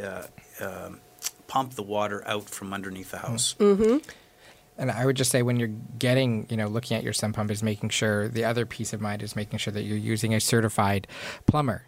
uh, 0.00 0.26
uh, 0.60 0.90
pump 1.46 1.74
the 1.74 1.82
water 1.82 2.22
out 2.26 2.50
from 2.50 2.72
underneath 2.74 3.10
the 3.10 3.18
house. 3.18 3.54
Mm-hmm. 3.58 3.98
And 4.78 4.90
I 4.90 5.04
would 5.04 5.16
just 5.16 5.30
say 5.30 5.42
when 5.42 5.58
you're 5.58 5.74
getting, 5.98 6.46
you 6.48 6.56
know, 6.56 6.68
looking 6.68 6.96
at 6.96 7.02
your 7.02 7.12
sump 7.12 7.36
pump 7.36 7.50
is 7.50 7.62
making 7.62 7.90
sure 7.90 8.28
the 8.28 8.44
other 8.44 8.64
peace 8.64 8.92
of 8.92 9.00
mind 9.00 9.22
is 9.22 9.34
making 9.34 9.58
sure 9.58 9.72
that 9.72 9.82
you're 9.82 9.98
using 9.98 10.32
a 10.34 10.40
certified 10.40 11.08
plumber 11.46 11.84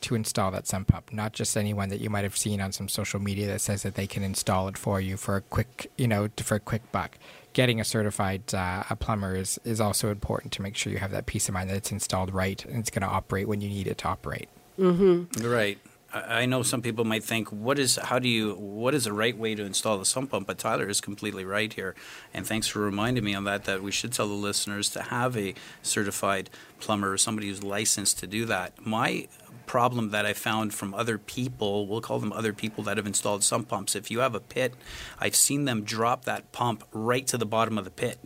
to 0.00 0.14
install 0.14 0.50
that 0.50 0.66
sump 0.66 0.88
pump, 0.88 1.12
not 1.12 1.32
just 1.32 1.56
anyone 1.56 1.88
that 1.90 2.00
you 2.00 2.10
might 2.10 2.24
have 2.24 2.36
seen 2.36 2.60
on 2.60 2.72
some 2.72 2.88
social 2.88 3.20
media 3.20 3.46
that 3.46 3.60
says 3.60 3.82
that 3.82 3.94
they 3.94 4.06
can 4.06 4.22
install 4.22 4.66
it 4.68 4.76
for 4.76 5.00
you 5.00 5.16
for 5.16 5.36
a 5.36 5.40
quick, 5.40 5.90
you 5.96 6.08
know, 6.08 6.28
for 6.38 6.56
a 6.56 6.60
quick 6.60 6.90
buck. 6.90 7.18
Getting 7.52 7.80
a 7.80 7.84
certified 7.84 8.54
uh, 8.54 8.84
a 8.88 8.96
plumber 8.96 9.36
is, 9.36 9.60
is 9.64 9.80
also 9.80 10.10
important 10.10 10.52
to 10.54 10.62
make 10.62 10.74
sure 10.74 10.92
you 10.92 10.98
have 10.98 11.10
that 11.10 11.26
peace 11.26 11.48
of 11.48 11.54
mind 11.54 11.68
that 11.70 11.76
it's 11.76 11.92
installed 11.92 12.32
right 12.32 12.64
and 12.64 12.78
it's 12.78 12.90
going 12.90 13.02
to 13.02 13.08
operate 13.08 13.46
when 13.46 13.60
you 13.60 13.68
need 13.68 13.86
it 13.86 13.98
to 13.98 14.08
operate. 14.08 14.48
Mm-hmm. 14.78 15.46
Right. 15.46 15.78
I 16.14 16.44
know 16.44 16.62
some 16.62 16.82
people 16.82 17.04
might 17.04 17.24
think, 17.24 17.48
what 17.48 17.78
is, 17.78 17.96
how 17.96 18.18
do 18.18 18.28
you, 18.28 18.54
what 18.54 18.94
is 18.94 19.04
the 19.04 19.14
right 19.14 19.36
way 19.36 19.54
to 19.54 19.64
install 19.64 19.96
the 19.96 20.04
sump 20.04 20.30
pump? 20.30 20.46
But 20.46 20.58
Tyler 20.58 20.88
is 20.88 21.00
completely 21.00 21.44
right 21.44 21.72
here, 21.72 21.94
and 22.34 22.46
thanks 22.46 22.66
for 22.66 22.80
reminding 22.80 23.24
me 23.24 23.34
on 23.34 23.44
that. 23.44 23.64
That 23.64 23.82
we 23.82 23.92
should 23.92 24.12
tell 24.12 24.28
the 24.28 24.34
listeners 24.34 24.90
to 24.90 25.02
have 25.02 25.36
a 25.36 25.54
certified 25.82 26.50
plumber 26.80 27.12
or 27.12 27.18
somebody 27.18 27.48
who's 27.48 27.62
licensed 27.62 28.18
to 28.18 28.26
do 28.26 28.44
that. 28.46 28.84
My 28.84 29.26
problem 29.64 30.10
that 30.10 30.26
I 30.26 30.34
found 30.34 30.74
from 30.74 30.92
other 30.92 31.16
people, 31.16 31.86
we'll 31.86 32.02
call 32.02 32.18
them 32.18 32.32
other 32.32 32.52
people 32.52 32.84
that 32.84 32.98
have 32.98 33.06
installed 33.06 33.42
sump 33.42 33.68
pumps. 33.68 33.96
If 33.96 34.10
you 34.10 34.18
have 34.18 34.34
a 34.34 34.40
pit, 34.40 34.74
I've 35.18 35.36
seen 35.36 35.64
them 35.64 35.82
drop 35.82 36.26
that 36.26 36.52
pump 36.52 36.84
right 36.92 37.26
to 37.28 37.38
the 37.38 37.46
bottom 37.46 37.78
of 37.78 37.84
the 37.84 37.90
pit. 37.90 38.18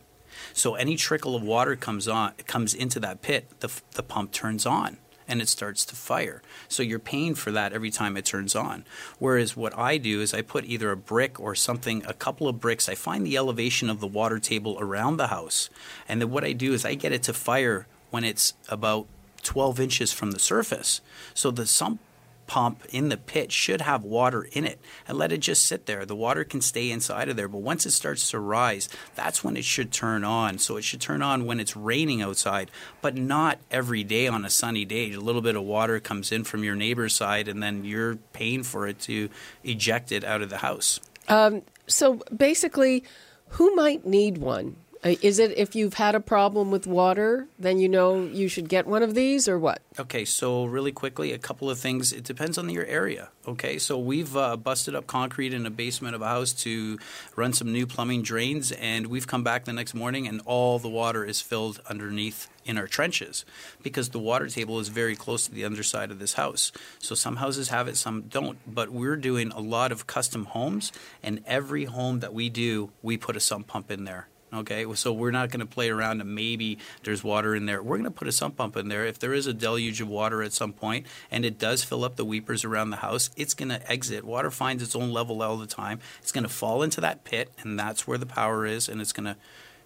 So 0.53 0.75
any 0.75 0.97
trickle 0.97 1.37
of 1.37 1.43
water 1.43 1.77
comes 1.77 2.09
on 2.09 2.33
comes 2.47 2.75
into 2.75 2.99
that 3.01 3.23
pit, 3.23 3.49
the, 3.61 3.71
the 3.93 4.03
pump 4.03 4.33
turns 4.33 4.67
on 4.67 4.99
and 5.29 5.41
it 5.41 5.49
starts 5.49 5.85
to 5.87 5.97
fire. 5.97 6.43
So 6.69 6.83
you're 6.83 6.99
paying 6.99 7.35
for 7.35 7.51
that 7.53 7.73
every 7.73 7.91
time 7.91 8.17
it 8.17 8.25
turns 8.25 8.55
on. 8.55 8.85
Whereas 9.19 9.57
what 9.57 9.77
I 9.77 9.99
do 9.99 10.21
is 10.21 10.33
I 10.35 10.43
put 10.43 10.65
either 10.65 10.91
a 10.91 10.97
brick 10.97 11.41
or 11.41 11.55
something, 11.55 12.05
a 12.07 12.15
couple 12.15 12.49
of 12.49 12.61
bricks. 12.61 12.89
I 12.89 12.95
find 12.95 13.27
the 13.27 13.37
elevation 13.37 13.91
of 13.91 14.01
the 14.01 14.07
water 14.07 14.39
table 14.39 14.77
around 14.81 15.17
the 15.17 15.29
house. 15.29 15.71
And 16.09 16.21
then 16.21 16.31
what 16.31 16.45
I 16.45 16.53
do 16.53 16.73
is 16.73 16.85
I 16.85 16.95
get 16.95 17.13
it 17.13 17.23
to 17.25 17.33
fire 17.33 17.87
when 18.11 18.25
it's 18.25 18.55
about 18.69 19.07
12 19.43 19.81
inches 19.81 20.13
from 20.13 20.33
the 20.33 20.39
surface. 20.39 21.01
So 21.35 21.51
the 21.51 21.67
sump 21.67 22.01
pump 22.47 22.85
in 22.91 23.09
the 23.09 23.17
pit 23.17 23.53
should 23.53 23.81
have 23.81 24.05
water 24.05 24.49
in 24.53 24.65
it 24.65 24.81
and 25.07 25.19
let 25.19 25.33
it 25.33 25.39
just 25.39 25.65
sit 25.65 25.87
there. 25.87 26.05
The 26.05 26.17
water 26.17 26.45
can 26.45 26.61
stay 26.61 26.91
inside 26.91 27.29
of 27.29 27.37
there, 27.37 27.49
but 27.49 27.59
once 27.59 27.87
it 27.87 27.91
starts 27.93 28.31
to 28.31 28.39
rise, 28.39 28.89
that's 29.15 29.43
when 29.43 29.57
it 29.57 29.65
should 29.65 29.93
turn 29.93 30.25
on. 30.25 30.59
So 30.59 30.77
it 30.77 30.85
should 30.85 31.01
turn 31.01 31.23
on 31.23 31.47
when 31.47 31.61
it's 31.61 31.77
raining 31.77 32.23
outside, 32.23 32.71
but 33.01 33.15
not 33.15 33.59
every 33.71 34.05
day 34.05 34.27
on 34.29 34.45
a 34.45 34.51
sunny 34.51 34.85
day. 34.85 35.13
A 35.13 35.21
little 35.21 35.43
bit 35.43 35.57
of 35.57 35.63
water 35.63 36.01
comes 36.01 36.33
in 36.33 36.45
from 36.45 36.65
your 36.65 36.77
neighbor's 36.77 37.15
side, 37.15 37.49
and 37.49 37.63
then 37.63 37.85
you're 37.85 38.17
paying 38.33 38.63
for 38.63 38.87
it 38.87 39.01
to 39.01 39.29
eject 39.65 40.13
it 40.13 40.25
out 40.25 40.43
of 40.43 40.51
the 40.51 40.59
house. 40.59 41.01
Um, 41.29 41.63
so 41.87 42.23
basically, 42.37 43.05
who 43.51 43.75
might 43.75 44.07
need 44.07 44.39
one? 44.39 44.77
Uh, 45.05 45.15
is 45.23 45.39
it 45.39 45.57
if 45.57 45.75
you've 45.75 45.95
had 45.95 46.15
a 46.15 46.21
problem 46.21 46.71
with 46.71 46.87
water, 46.87 47.47
then 47.59 47.79
you 47.79 47.89
know 47.89 48.25
you 48.25 48.49
should 48.49 48.69
get 48.69 48.87
one 48.87 49.03
of 49.03 49.15
these, 49.15 49.49
or 49.49 49.59
what? 49.59 49.81
Okay, 49.99 50.25
so 50.25 50.65
really 50.65 50.93
quickly, 50.93 51.33
a 51.33 51.39
couple 51.39 51.71
of 51.71 51.79
things. 51.79 52.13
It 52.13 52.25
depends 52.25 52.59
on 52.59 52.69
your 52.71 52.85
area. 52.87 53.29
Okay, 53.47 53.79
so 53.79 53.99
we've 53.99 54.37
uh, 54.37 54.57
busted 54.57 54.95
up 54.95 55.07
concrete 55.07 55.55
in 55.55 55.67
a 55.67 55.71
basement 55.71 56.15
of 56.15 56.23
a 56.23 56.27
house 56.27 56.53
to 56.53 56.99
run 57.37 57.53
some 57.53 57.73
new 57.73 57.87
plumbing 57.87 58.23
drains, 58.23 58.73
and 58.73 59.07
we've 59.07 59.27
come 59.27 59.45
back 59.45 59.65
the 59.65 59.73
next 59.73 59.95
morning, 59.95 60.27
and 60.27 60.41
all 60.45 60.79
the 60.79 60.89
water 60.89 61.25
is 61.25 61.41
filled 61.41 61.81
underneath 61.89 62.49
in 62.65 62.77
our 62.77 62.89
trenches 62.89 63.45
because 63.83 64.09
the 64.09 64.19
water 64.19 64.49
table 64.49 64.81
is 64.81 64.89
very 64.89 65.15
close 65.15 65.47
to 65.47 65.53
the 65.53 65.65
underside 65.65 66.11
of 66.11 66.19
this 66.19 66.35
house. 66.35 66.73
So 66.99 67.15
some 67.15 67.37
houses 67.37 67.69
have 67.69 67.87
it, 67.87 67.97
some 67.97 68.23
don't. 68.23 68.59
But 68.67 68.91
we're 68.91 69.17
doing 69.17 69.53
a 69.53 69.61
lot 69.61 69.93
of 69.93 70.07
custom 70.07 70.47
homes, 70.47 70.91
and 71.23 71.43
every 71.47 71.85
home 71.85 72.21
that 72.21 72.35
we 72.35 72.49
do, 72.49 72.91
we 73.03 73.17
put 73.17 73.37
a 73.37 73.41
sump 73.41 73.67
pump 73.69 73.91
in 73.91 74.05
there 74.05 74.29
Okay, 74.57 74.87
so 74.95 75.13
we're 75.13 75.31
not 75.31 75.51
going 75.51 75.61
to 75.61 75.67
play 75.67 75.91
around 75.91 76.21
and 76.21 76.35
maybe 76.35 76.79
there's 77.03 77.23
water 77.23 77.55
in 77.55 77.67
there. 77.67 77.83
We're 77.83 77.99
going 77.99 78.05
to 78.05 78.11
put 78.11 78.27
a 78.27 78.33
sump 78.33 78.57
pump 78.57 78.77
in 78.77 78.89
there. 78.89 79.05
If 79.05 79.19
there 79.19 79.35
is 79.35 79.47
a 79.47 79.53
deluge 79.53 80.01
of 80.01 80.09
water 80.09 80.43
at 80.43 80.53
some 80.53 80.73
point 80.73 81.07
and 81.31 81.45
it 81.45 81.59
does 81.59 81.85
fill 81.85 82.05
up 82.05 82.17
the 82.17 82.25
weepers 82.25 82.65
around 82.65 82.91
the 82.91 82.97
house, 82.97 83.31
it's 83.37 83.55
going 83.55 83.69
to 83.69 83.91
exit. 83.91 84.25
Water 84.25 84.51
finds 84.51 84.83
its 84.83 84.97
own 84.97 85.13
level 85.13 85.43
all 85.43 85.59
the 85.59 85.67
time. 85.67 86.01
It's 86.23 86.33
going 86.33 86.45
to 86.45 86.51
fall 86.51 86.83
into 86.83 87.01
that 87.03 87.25
pit, 87.25 87.53
and 87.61 87.79
that's 87.79 88.07
where 88.07 88.19
the 88.19 88.27
power 88.27 88.65
is, 88.65 88.89
and 88.89 89.01
it's 89.01 89.13
going 89.13 89.27
to 89.27 89.37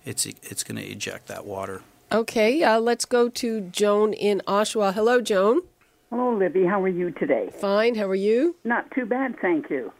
it's 0.04 0.24
it's 0.26 0.64
going 0.64 0.76
to 0.76 0.84
eject 0.84 1.26
that 1.26 1.44
water. 1.44 1.82
Okay, 2.12 2.62
uh, 2.62 2.80
let's 2.80 3.04
go 3.04 3.28
to 3.28 3.60
Joan 3.60 4.12
in 4.12 4.42
Oshawa. 4.46 4.94
Hello, 4.94 5.20
Joan. 5.20 5.62
Hello, 6.10 6.36
Libby. 6.36 6.64
How 6.64 6.82
are 6.82 6.88
you 6.88 7.12
today? 7.12 7.50
Fine. 7.60 7.94
How 7.94 8.08
are 8.08 8.16
you? 8.16 8.56
Not 8.64 8.90
too 8.92 9.06
bad, 9.06 9.36
thank 9.40 9.70
you. 9.70 9.92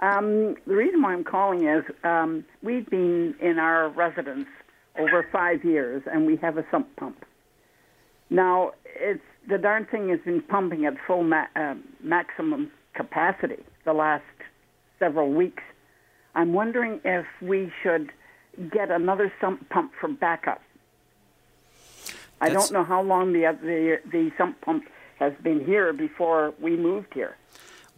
Um, 0.00 0.56
the 0.66 0.74
reason 0.74 1.02
why 1.02 1.12
I'm 1.12 1.24
calling 1.24 1.68
is 1.68 1.84
um, 2.04 2.44
we've 2.62 2.88
been 2.88 3.34
in 3.40 3.58
our 3.58 3.90
residence 3.90 4.46
over 4.98 5.26
five 5.30 5.64
years, 5.64 6.02
and 6.10 6.26
we 6.26 6.36
have 6.36 6.56
a 6.56 6.64
sump 6.70 6.94
pump. 6.96 7.24
Now, 8.30 8.72
it's 8.84 9.20
the 9.48 9.58
darn 9.58 9.86
thing 9.86 10.08
has 10.08 10.20
been 10.20 10.40
pumping 10.40 10.86
at 10.86 10.94
full 11.06 11.22
ma- 11.22 11.46
uh, 11.54 11.74
maximum 12.02 12.70
capacity 12.94 13.62
the 13.84 13.92
last 13.92 14.24
several 14.98 15.32
weeks. 15.32 15.62
I'm 16.34 16.52
wondering 16.52 17.00
if 17.04 17.26
we 17.42 17.70
should 17.82 18.10
get 18.70 18.90
another 18.90 19.32
sump 19.40 19.68
pump 19.68 19.92
for 20.00 20.08
backup. 20.08 20.62
I 22.40 22.48
don't 22.48 22.72
know 22.72 22.84
how 22.84 23.02
long 23.02 23.32
the, 23.34 23.40
the 23.62 24.00
the 24.10 24.30
sump 24.38 24.60
pump 24.62 24.84
has 25.18 25.34
been 25.42 25.64
here 25.64 25.92
before 25.92 26.54
we 26.58 26.74
moved 26.76 27.12
here. 27.12 27.36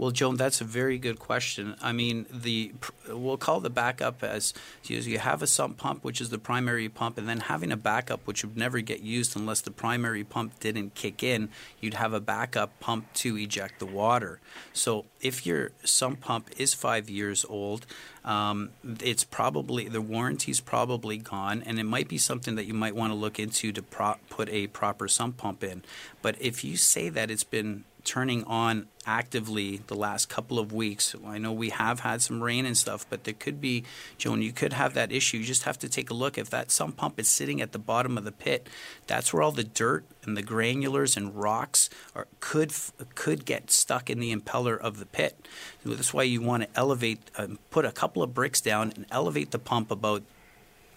Well, 0.02 0.10
Joan, 0.10 0.34
that's 0.34 0.60
a 0.60 0.64
very 0.64 0.98
good 0.98 1.20
question. 1.20 1.76
I 1.80 1.92
mean, 1.92 2.26
the 2.28 2.72
we'll 3.08 3.36
call 3.36 3.60
the 3.60 3.70
backup 3.70 4.24
as 4.24 4.52
you 4.88 5.18
have 5.20 5.42
a 5.42 5.46
sump 5.46 5.76
pump, 5.76 6.02
which 6.02 6.20
is 6.20 6.30
the 6.30 6.40
primary 6.40 6.88
pump, 6.88 7.18
and 7.18 7.28
then 7.28 7.38
having 7.38 7.70
a 7.70 7.76
backup, 7.76 8.26
which 8.26 8.44
would 8.44 8.56
never 8.56 8.80
get 8.80 8.98
used 8.98 9.36
unless 9.36 9.60
the 9.60 9.70
primary 9.70 10.24
pump 10.24 10.58
didn't 10.58 10.96
kick 10.96 11.22
in. 11.22 11.50
You'd 11.80 11.94
have 11.94 12.12
a 12.14 12.18
backup 12.18 12.80
pump 12.80 13.12
to 13.12 13.38
eject 13.38 13.78
the 13.78 13.86
water. 13.86 14.40
So 14.72 15.04
if 15.20 15.46
your 15.46 15.70
sump 15.84 16.20
pump 16.20 16.50
is 16.56 16.74
five 16.74 17.08
years 17.08 17.46
old, 17.48 17.86
um, 18.24 18.70
it's 19.00 19.22
probably 19.22 19.86
the 19.86 20.00
warranty's 20.00 20.58
probably 20.58 21.18
gone, 21.18 21.62
and 21.64 21.78
it 21.78 21.84
might 21.84 22.08
be 22.08 22.18
something 22.18 22.56
that 22.56 22.64
you 22.64 22.74
might 22.74 22.96
want 22.96 23.12
to 23.12 23.16
look 23.16 23.38
into 23.38 23.70
to 23.70 23.82
pro- 23.82 24.16
put 24.28 24.48
a 24.48 24.66
proper 24.66 25.06
sump 25.06 25.36
pump 25.36 25.62
in. 25.62 25.84
But 26.22 26.34
if 26.40 26.64
you 26.64 26.76
say 26.76 27.08
that 27.08 27.30
it's 27.30 27.44
been 27.44 27.84
turning 28.04 28.44
on 28.44 28.88
actively 29.04 29.80
the 29.88 29.96
last 29.96 30.28
couple 30.28 30.58
of 30.58 30.72
weeks. 30.72 31.14
I 31.26 31.38
know 31.38 31.52
we 31.52 31.70
have 31.70 32.00
had 32.00 32.22
some 32.22 32.42
rain 32.42 32.66
and 32.66 32.76
stuff, 32.76 33.04
but 33.10 33.24
there 33.24 33.34
could 33.34 33.60
be, 33.60 33.84
Joan, 34.16 34.42
you 34.42 34.52
could 34.52 34.72
have 34.72 34.94
that 34.94 35.10
issue. 35.10 35.38
You 35.38 35.44
just 35.44 35.64
have 35.64 35.78
to 35.80 35.88
take 35.88 36.10
a 36.10 36.14
look. 36.14 36.38
If 36.38 36.50
that 36.50 36.70
sump 36.70 36.96
pump 36.96 37.18
is 37.18 37.28
sitting 37.28 37.60
at 37.60 37.72
the 37.72 37.78
bottom 37.78 38.16
of 38.16 38.24
the 38.24 38.32
pit, 38.32 38.68
that's 39.06 39.32
where 39.32 39.42
all 39.42 39.52
the 39.52 39.64
dirt 39.64 40.04
and 40.22 40.36
the 40.36 40.42
granulars 40.42 41.16
and 41.16 41.34
rocks 41.34 41.90
are, 42.14 42.28
could 42.40 42.72
could 43.14 43.44
get 43.44 43.70
stuck 43.70 44.08
in 44.08 44.20
the 44.20 44.34
impeller 44.34 44.78
of 44.78 44.98
the 44.98 45.06
pit. 45.06 45.48
That's 45.84 46.14
why 46.14 46.22
you 46.22 46.40
want 46.40 46.62
to 46.62 46.68
elevate, 46.76 47.30
um, 47.36 47.58
put 47.70 47.84
a 47.84 47.92
couple 47.92 48.22
of 48.22 48.34
bricks 48.34 48.60
down 48.60 48.92
and 48.94 49.06
elevate 49.10 49.50
the 49.50 49.58
pump 49.58 49.90
about 49.90 50.22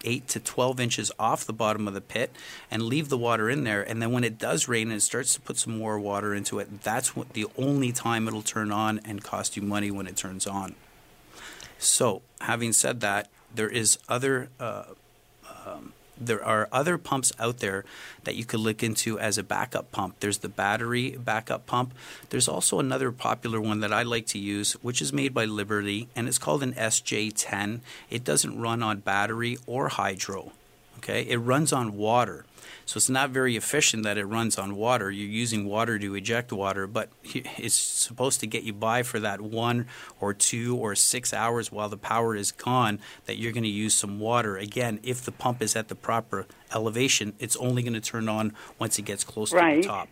8 0.03 0.27
to 0.29 0.39
12 0.39 0.79
inches 0.79 1.11
off 1.17 1.45
the 1.45 1.53
bottom 1.53 1.87
of 1.87 1.93
the 1.93 2.01
pit 2.01 2.31
and 2.69 2.83
leave 2.83 3.09
the 3.09 3.17
water 3.17 3.49
in 3.49 3.63
there. 3.63 3.81
And 3.81 4.01
then 4.01 4.11
when 4.11 4.23
it 4.23 4.37
does 4.37 4.67
rain 4.67 4.89
and 4.89 4.97
it 4.97 5.01
starts 5.01 5.33
to 5.35 5.41
put 5.41 5.57
some 5.57 5.77
more 5.77 5.99
water 5.99 6.33
into 6.33 6.59
it, 6.59 6.81
that's 6.83 7.15
what, 7.15 7.33
the 7.33 7.47
only 7.57 7.91
time 7.91 8.27
it'll 8.27 8.41
turn 8.41 8.71
on 8.71 8.99
and 9.05 9.23
cost 9.23 9.55
you 9.55 9.61
money 9.61 9.91
when 9.91 10.07
it 10.07 10.15
turns 10.15 10.45
on. 10.45 10.75
So, 11.77 12.21
having 12.41 12.73
said 12.73 13.01
that, 13.01 13.29
there 13.53 13.69
is 13.69 13.97
other 14.07 14.49
uh, 14.59 14.85
um, 15.65 15.93
there 16.19 16.43
are 16.43 16.67
other 16.71 16.97
pumps 16.97 17.31
out 17.39 17.59
there 17.59 17.85
that 18.23 18.35
you 18.35 18.45
could 18.45 18.59
look 18.59 18.83
into 18.83 19.19
as 19.19 19.37
a 19.37 19.43
backup 19.43 19.91
pump. 19.91 20.15
There's 20.19 20.39
the 20.39 20.49
battery 20.49 21.11
backup 21.11 21.65
pump. 21.65 21.93
There's 22.29 22.47
also 22.47 22.79
another 22.79 23.11
popular 23.11 23.59
one 23.59 23.81
that 23.81 23.93
I 23.93 24.03
like 24.03 24.25
to 24.27 24.39
use, 24.39 24.73
which 24.81 25.01
is 25.01 25.13
made 25.13 25.33
by 25.33 25.45
Liberty, 25.45 26.07
and 26.15 26.27
it's 26.27 26.37
called 26.37 26.63
an 26.63 26.73
SJ10. 26.73 27.79
It 28.09 28.23
doesn't 28.23 28.59
run 28.59 28.81
on 28.81 28.99
battery 28.99 29.57
or 29.65 29.89
hydro. 29.89 30.51
Okay, 31.05 31.21
it 31.21 31.37
runs 31.37 31.71
on 31.71 31.97
water. 31.97 32.45
So 32.87 32.97
it's 32.97 33.09
not 33.09 33.29
very 33.29 33.55
efficient 33.55 34.01
that 34.03 34.17
it 34.17 34.25
runs 34.25 34.57
on 34.57 34.75
water. 34.75 35.11
You're 35.11 35.29
using 35.29 35.65
water 35.67 35.99
to 35.99 36.15
eject 36.15 36.51
water, 36.51 36.87
but 36.87 37.09
it's 37.23 37.75
supposed 37.75 38.39
to 38.39 38.47
get 38.47 38.63
you 38.63 38.73
by 38.73 39.03
for 39.03 39.19
that 39.19 39.39
one 39.39 39.85
or 40.19 40.33
two 40.33 40.75
or 40.75 40.95
six 40.95 41.31
hours 41.31 41.71
while 41.71 41.89
the 41.89 41.97
power 41.97 42.35
is 42.35 42.51
gone 42.51 42.99
that 43.25 43.37
you're 43.37 43.51
going 43.51 43.63
to 43.63 43.69
use 43.69 43.93
some 43.93 44.19
water. 44.19 44.57
Again, 44.57 44.99
if 45.03 45.21
the 45.21 45.31
pump 45.31 45.61
is 45.61 45.75
at 45.75 45.89
the 45.89 45.95
proper 45.95 46.47
elevation, 46.73 47.33
it's 47.37 47.55
only 47.57 47.83
going 47.83 47.93
to 47.93 48.01
turn 48.01 48.27
on 48.27 48.53
once 48.79 48.97
it 48.97 49.03
gets 49.03 49.23
close 49.23 49.53
right. 49.53 49.75
to 49.75 49.81
the 49.81 49.87
top. 49.87 50.07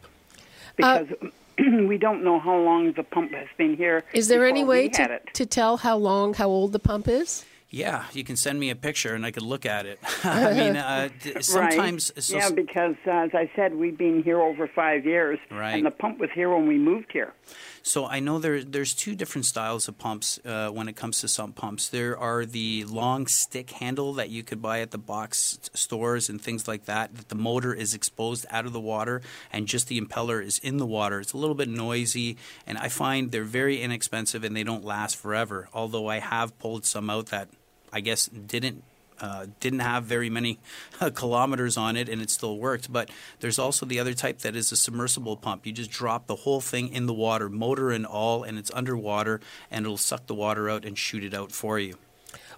Because 0.76 1.08
uh, 1.24 1.30
we 1.88 1.98
don't 1.98 2.24
know 2.24 2.40
how 2.40 2.58
long 2.58 2.94
the 2.94 3.04
pump 3.04 3.34
has 3.34 3.48
been 3.58 3.76
here. 3.76 4.04
Is 4.14 4.28
there 4.28 4.46
any 4.46 4.64
way 4.64 4.90
to, 4.90 5.20
to 5.34 5.46
tell 5.48 5.78
how 5.78 5.98
long, 5.98 6.36
how 6.36 6.50
old 6.50 6.72
the 6.72 6.80
pump 6.80 7.08
is? 7.08 7.46
Yeah, 7.74 8.04
you 8.14 8.24
can 8.24 8.36
send 8.36 8.60
me 8.60 8.70
a 8.70 8.76
picture 8.76 9.16
and 9.16 9.26
I 9.26 9.32
could 9.32 9.42
look 9.42 9.66
at 9.66 9.88
it. 9.88 9.98
I 10.24 10.54
mean, 10.54 10.76
uh, 10.78 11.10
sometimes. 11.42 12.12
Right. 12.16 12.24
So 12.24 12.38
yeah, 12.38 12.52
because 12.52 12.96
uh, 13.08 13.10
as 13.10 13.32
I 13.34 13.50
said, 13.56 13.74
we've 13.74 13.98
been 13.98 14.22
here 14.22 14.40
over 14.40 14.68
five 14.68 15.08
years, 15.08 15.40
right. 15.50 15.74
and 15.74 15.84
the 15.84 15.90
pump 15.90 16.20
was 16.20 16.30
here 16.36 16.56
when 16.56 16.68
we 16.68 16.78
moved 16.78 17.12
here. 17.12 17.34
So 17.82 18.06
I 18.06 18.20
know 18.20 18.38
there 18.38 18.64
there's 18.64 18.94
two 18.94 19.16
different 19.16 19.46
styles 19.46 19.88
of 19.88 19.98
pumps 19.98 20.40
uh, 20.46 20.70
when 20.70 20.88
it 20.88 20.96
comes 20.96 21.20
to 21.22 21.28
sump 21.28 21.56
pumps. 21.56 21.90
There 21.90 22.16
are 22.16 22.46
the 22.46 22.86
long 22.86 23.26
stick 23.26 23.72
handle 23.72 24.14
that 24.14 24.30
you 24.30 24.44
could 24.44 24.62
buy 24.62 24.82
at 24.82 24.92
the 24.92 25.00
box 25.00 25.58
stores 25.74 26.30
and 26.30 26.40
things 26.40 26.68
like 26.68 26.86
that. 26.86 27.16
That 27.16 27.30
the 27.30 27.36
motor 27.36 27.74
is 27.74 27.96
exposed 27.96 28.46
out 28.52 28.68
of 28.68 28.74
the 28.74 28.80
water 28.80 29.24
and 29.52 29.68
just 29.68 29.88
the 29.88 30.00
impeller 30.00 30.46
is 30.46 30.60
in 30.60 30.78
the 30.78 30.86
water. 30.86 31.20
It's 31.20 31.34
a 31.34 31.38
little 31.38 31.56
bit 31.56 31.70
noisy, 31.70 32.38
and 32.68 32.78
I 32.78 32.90
find 32.90 33.32
they're 33.32 33.44
very 33.44 33.82
inexpensive 33.82 34.44
and 34.44 34.56
they 34.56 34.64
don't 34.64 34.86
last 34.86 35.18
forever. 35.18 35.70
Although 35.74 36.08
I 36.08 36.20
have 36.20 36.60
pulled 36.60 36.86
some 36.86 37.10
out 37.10 37.26
that 37.28 37.50
I 37.94 38.02
guess 38.02 38.28
didn't 38.28 38.84
uh, 39.20 39.46
didn't 39.60 39.80
have 39.80 40.04
very 40.04 40.30
many 40.30 40.60
uh, 41.00 41.10
kilometers 41.10 41.78
on 41.78 41.96
it 41.96 42.10
and 42.10 42.22
it 42.22 42.30
still 42.30 42.58
worked. 42.58 42.92
But 42.92 43.10
there's 43.40 43.60
also 43.60 43.86
the 43.86 44.00
other 44.00 44.14
type 44.14 44.40
that 44.40 44.56
is 44.56 44.72
a 44.72 44.76
submersible 44.76 45.38
pump. 45.38 45.66
You 45.66 45.72
just 45.72 45.92
drop 45.92 46.28
the 46.28 46.36
whole 46.36 46.62
thing 46.62 46.90
in 46.90 47.06
the 47.06 47.14
water, 47.14 47.48
motor 47.48 47.92
and 47.92 48.06
all, 48.06 48.44
and 48.44 48.58
it's 48.58 48.72
underwater 48.72 49.40
and 49.72 49.86
it'll 49.86 49.98
suck 49.98 50.28
the 50.28 50.36
water 50.36 50.70
out 50.70 50.84
and 50.84 50.98
shoot 50.98 51.24
it 51.24 51.34
out 51.34 51.52
for 51.52 51.80
you. 51.80 51.96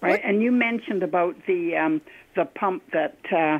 Right, 0.01 0.11
what? 0.11 0.21
and 0.23 0.41
you 0.41 0.51
mentioned 0.51 1.03
about 1.03 1.35
the 1.45 1.75
um, 1.75 2.01
the 2.35 2.45
pump 2.45 2.83
that 2.91 3.17
uh, 3.31 3.59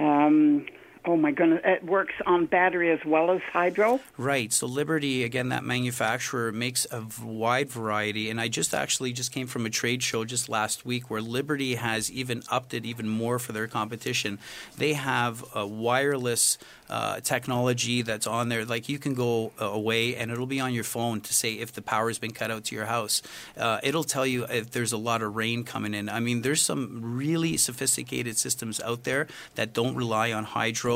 um, 0.00 0.66
Oh 1.04 1.16
my 1.16 1.32
goodness! 1.32 1.60
It 1.64 1.84
works 1.84 2.14
on 2.26 2.46
battery 2.46 2.90
as 2.90 3.00
well 3.04 3.30
as 3.30 3.40
hydro. 3.52 4.00
Right. 4.16 4.52
So 4.52 4.66
Liberty, 4.66 5.24
again, 5.24 5.50
that 5.50 5.64
manufacturer 5.64 6.52
makes 6.52 6.86
a 6.90 7.04
wide 7.22 7.70
variety, 7.70 8.30
and 8.30 8.40
I 8.40 8.48
just 8.48 8.74
actually 8.74 9.12
just 9.12 9.32
came 9.32 9.46
from 9.46 9.66
a 9.66 9.70
trade 9.70 10.02
show 10.02 10.24
just 10.24 10.48
last 10.48 10.84
week 10.84 11.10
where 11.10 11.20
Liberty 11.20 11.76
has 11.76 12.10
even 12.10 12.42
upped 12.50 12.74
it 12.74 12.84
even 12.84 13.08
more 13.08 13.38
for 13.38 13.52
their 13.52 13.66
competition. 13.66 14.38
They 14.76 14.94
have 14.94 15.44
a 15.54 15.66
wireless 15.66 16.58
uh, 16.90 17.20
technology 17.20 18.02
that's 18.02 18.26
on 18.26 18.48
there. 18.48 18.64
Like 18.64 18.88
you 18.88 18.98
can 18.98 19.14
go 19.14 19.52
uh, 19.60 19.66
away 19.66 20.16
and 20.16 20.30
it'll 20.30 20.46
be 20.46 20.60
on 20.60 20.72
your 20.72 20.84
phone 20.84 21.20
to 21.20 21.34
say 21.34 21.54
if 21.54 21.72
the 21.72 21.82
power's 21.82 22.18
been 22.18 22.32
cut 22.32 22.50
out 22.50 22.64
to 22.64 22.74
your 22.74 22.86
house. 22.86 23.22
Uh, 23.56 23.78
it'll 23.82 24.04
tell 24.04 24.26
you 24.26 24.44
if 24.44 24.70
there's 24.70 24.92
a 24.92 24.98
lot 24.98 25.22
of 25.22 25.36
rain 25.36 25.64
coming 25.64 25.94
in. 25.94 26.08
I 26.08 26.20
mean, 26.20 26.42
there's 26.42 26.62
some 26.62 27.16
really 27.16 27.56
sophisticated 27.56 28.38
systems 28.38 28.80
out 28.80 29.04
there 29.04 29.26
that 29.54 29.72
don't 29.72 29.96
rely 29.96 30.32
on 30.32 30.44
hydro 30.44 30.87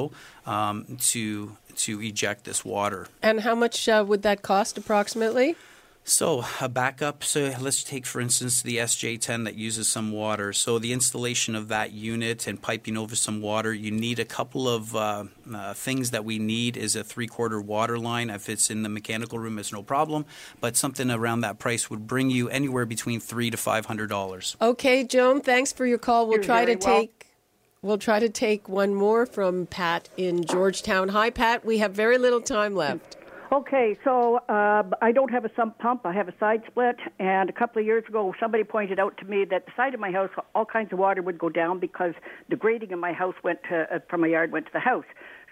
um, 0.47 0.97
to 1.13 1.57
to 1.77 2.01
eject 2.03 2.45
this 2.45 2.65
water. 2.65 3.07
And 3.23 3.41
how 3.41 3.55
much 3.55 3.89
uh, 3.89 4.05
would 4.07 4.23
that 4.23 4.43
cost 4.43 4.77
approximately? 4.79 5.57
So, 6.05 6.45
a 6.61 6.69
backup. 6.69 7.23
So, 7.23 7.55
let's 7.61 7.85
take, 7.85 8.07
for 8.07 8.21
instance, 8.21 8.61
the 8.61 8.79
SJ10 8.79 9.45
that 9.45 9.55
uses 9.55 9.87
some 9.87 10.11
water. 10.11 10.53
So, 10.53 10.81
the 10.81 10.93
installation 10.93 11.55
of 11.55 11.69
that 11.69 11.93
unit 11.93 12.49
and 12.49 12.61
piping 12.61 12.97
over 12.97 13.15
some 13.15 13.41
water, 13.41 13.73
you 13.73 13.93
need 13.93 14.19
a 14.19 14.25
couple 14.25 14.69
of 14.69 14.97
uh, 14.97 15.25
uh, 15.55 15.75
things 15.75 16.11
that 16.11 16.25
we 16.25 16.41
need 16.41 16.77
is 16.77 16.97
a 16.97 17.05
three 17.05 17.29
quarter 17.29 17.61
water 17.61 18.01
line. 18.01 18.31
If 18.31 18.49
it's 18.49 18.69
in 18.69 18.83
the 18.83 18.89
mechanical 18.89 19.39
room, 19.39 19.61
it's 19.61 19.73
no 19.73 19.85
problem. 19.85 20.25
But 20.61 20.77
something 20.77 21.09
around 21.09 21.43
that 21.43 21.61
price 21.61 21.89
would 21.89 22.09
bring 22.09 22.31
you 22.31 22.49
anywhere 22.49 22.85
between 22.85 23.21
three 23.21 23.51
to 23.51 23.57
five 23.57 23.87
hundred 23.87 24.09
dollars. 24.09 24.57
Okay, 24.61 25.05
Joan, 25.05 25.41
thanks 25.41 25.73
for 25.73 25.87
your 25.87 25.99
call. 25.99 26.27
We'll 26.27 26.39
You're 26.39 26.45
try 26.45 26.65
to 26.65 26.75
well. 26.75 27.01
take. 27.01 27.32
We'll 27.85 27.99
try 27.99 28.21
to 28.21 28.29
take 28.29 28.69
one 28.69 28.95
more 28.95 29.27
from 29.27 29.67
Pat 29.67 30.09
in 30.17 30.45
Georgetown. 30.45 31.09
Hi, 31.09 31.31
Pat. 31.31 31.65
We 31.65 31.79
have 31.79 31.91
very 31.91 32.17
little 32.17 32.41
time 32.41 32.77
left. 32.77 33.17
Okay, 33.51 33.99
so 34.05 34.37
uh, 34.49 34.85
I 35.03 35.11
don't 35.11 35.33
have 35.33 35.45
a 35.45 35.51
sump 35.57 35.81
pump. 35.81 36.07
I 36.07 36.13
have 36.13 36.29
a 36.29 36.35
side 36.39 36.63
split, 36.71 36.95
and 37.19 37.51
a 37.51 37.53
couple 37.53 37.81
of 37.81 37.87
years 37.87 38.05
ago, 38.09 38.33
somebody 38.39 38.63
pointed 38.63 39.01
out 39.01 39.19
to 39.19 39.25
me 39.25 39.45
that 39.51 39.67
the 39.67 39.73
side 39.77 39.95
of 39.95 40.01
my 40.01 40.13
house, 40.13 40.31
all 40.55 40.65
kinds 40.65 40.93
of 40.93 41.01
water 41.01 41.23
would 41.23 41.39
go 41.39 41.49
down 41.49 41.81
because 41.81 42.15
the 42.49 42.55
grading 42.55 42.93
in 42.93 43.01
my 43.01 43.13
house 43.13 43.35
went 43.43 43.59
to, 43.69 43.93
uh, 43.93 43.99
from 44.09 44.21
my 44.21 44.29
yard 44.29 44.53
went 44.53 44.67
to 44.67 44.73
the 44.73 44.81
house. 44.81 45.05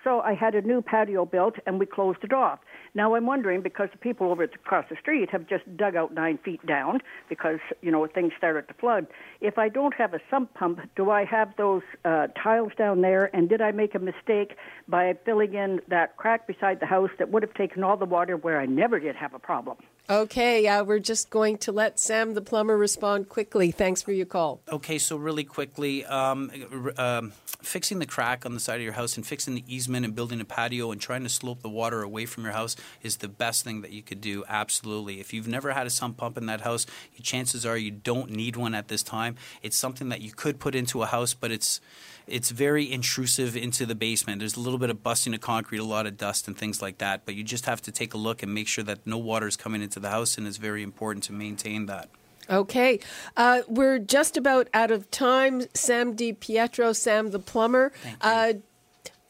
So 0.03 0.21
I 0.21 0.35
had 0.35 0.55
a 0.55 0.63
new 0.63 0.81
patio 0.81 1.27
built, 1.27 1.57
and 1.67 1.79
we 1.79 1.87
closed 1.87 2.21
it 2.23 2.33
off. 2.33 2.61
Now 2.95 3.15
I'm 3.15 3.27
wondering 3.27 3.61
because 3.61 3.89
the 3.93 3.99
people 3.99 4.31
over 4.31 4.45
across 4.45 4.87
the 4.89 4.97
street 4.97 5.31
have 5.31 5.47
just 5.47 5.65
dug 5.77 5.95
out 5.95 6.15
nine 6.15 6.39
feet 6.39 6.65
down 6.67 7.01
because 7.29 7.59
you 7.83 7.91
know 7.91 8.07
things 8.07 8.33
started 8.37 8.67
to 8.69 8.75
flood. 8.75 9.07
If 9.41 9.59
I 9.59 9.69
don't 9.69 9.95
have 9.95 10.15
a 10.15 10.21
sump 10.31 10.55
pump, 10.55 10.81
do 10.97 11.11
I 11.11 11.25
have 11.25 11.55
those 11.57 11.83
uh, 12.05 12.29
tiles 12.43 12.73
down 12.79 13.03
there? 13.03 13.35
And 13.35 13.49
did 13.49 13.61
I 13.61 13.73
make 13.73 13.95
a 13.95 13.99
mistake 13.99 14.57
by 14.89 15.15
filling 15.25 15.55
in 15.55 15.81
that 15.89 16.17
crack 16.17 16.47
beside 16.47 16.81
the 16.81 16.87
house 16.87 17.11
that 17.19 17.31
would 17.31 17.43
have 17.43 17.55
taken 17.55 17.85
all 17.85 17.97
the 17.97 18.07
water 18.07 18.37
where 18.37 18.59
I 18.59 18.67
never 18.67 18.99
did 18.99 19.17
have 19.17 19.35
a 19.35 19.39
problem? 19.39 19.77
Okay, 20.11 20.67
uh, 20.67 20.83
we're 20.83 20.99
just 20.99 21.31
going 21.31 21.57
to 21.59 21.71
let 21.71 22.01
Sam 22.01 22.35
the 22.35 22.41
plumber 22.41 22.77
respond 22.77 23.29
quickly. 23.29 23.71
Thanks 23.71 24.03
for 24.03 24.11
your 24.11 24.27
call. 24.27 24.61
Okay, 24.69 24.99
so 24.99 25.17
really 25.17 25.45
quickly, 25.45 26.05
um, 26.05 26.51
um, 26.99 27.33
fixing 27.63 28.01
the 28.01 28.07
crack 28.07 28.45
on 28.45 28.53
the 28.53 28.59
side 28.59 28.75
of 28.75 28.83
your 28.83 28.95
house 28.95 29.17
and 29.17 29.25
fixing 29.25 29.55
the 29.55 29.63
easement 29.69 30.05
and 30.05 30.13
building 30.13 30.41
a 30.41 30.45
patio 30.45 30.91
and 30.91 31.01
trying 31.01 31.23
to 31.23 31.29
slope 31.29 31.63
the 31.63 31.69
water 31.69 32.03
away 32.03 32.27
from 32.27 32.43
your 32.43 32.53
house 32.53 32.75
is 33.05 33.19
the 33.19 33.29
best 33.29 33.63
thing 33.63 33.83
that 33.83 33.93
you 33.93 34.03
could 34.03 34.21
do. 34.21 34.43
Absolutely. 34.49 35.21
If 35.21 35.33
you've 35.33 35.47
never 35.47 35.71
had 35.71 35.87
a 35.87 35.91
sump 35.91 36.17
pump 36.17 36.37
in 36.37 36.47
that 36.47 36.63
house, 36.63 36.87
your 37.15 37.23
chances 37.23 37.65
are 37.65 37.77
you 37.77 37.93
don't 37.93 38.31
need 38.31 38.57
one 38.57 38.75
at 38.75 38.89
this 38.89 39.05
time. 39.05 39.37
It's 39.63 39.77
something 39.77 40.09
that 40.09 40.23
you 40.23 40.33
could 40.33 40.59
put 40.59 40.75
into 40.75 41.05
a 41.05 41.07
house, 41.07 41.35
but 41.35 41.53
it's 41.53 41.81
it's 42.27 42.51
very 42.51 42.91
intrusive 42.91 43.57
into 43.57 43.85
the 43.85 43.95
basement. 43.95 44.39
There's 44.39 44.57
a 44.57 44.61
little 44.61 44.79
bit 44.79 44.91
of 44.91 45.03
busting 45.03 45.35
of 45.35 45.41
concrete, 45.41 45.79
a 45.79 45.85
lot 45.85 46.07
of 46.07 46.17
dust 46.17 46.47
and 46.47 46.57
things 46.57 46.81
like 46.81 46.99
that. 46.99 47.27
But 47.27 47.35
you 47.35 47.43
just 47.43 47.67
have 47.67 47.83
to 47.83 47.93
take 47.93 48.15
a 48.15 48.17
look 48.17 48.43
and 48.43 48.55
make 48.55 48.69
sure 48.69 48.85
that 48.85 49.07
no 49.07 49.19
water 49.19 49.49
is 49.49 49.57
coming 49.57 49.83
into 49.83 50.00
the 50.03 50.11
house, 50.11 50.39
and 50.39 50.47
it's 50.47 50.57
very 50.57 50.83
important 50.83 51.25
to 51.25 51.33
maintain 51.33 51.87
that. 51.87 52.09
Okay, 52.49 52.99
uh, 53.37 53.63
we're 53.69 53.99
just 53.99 54.37
about 54.37 54.69
out 54.75 54.91
of 54.91 55.11
time. 55.11 55.63
Sam 55.75 56.15
Di 56.15 56.33
Pietro, 56.33 56.93
Sam 56.93 57.31
the 57.31 57.39
plumber. 57.39 57.93
Thank 58.03 58.25
you. 58.25 58.31
Uh, 58.31 58.53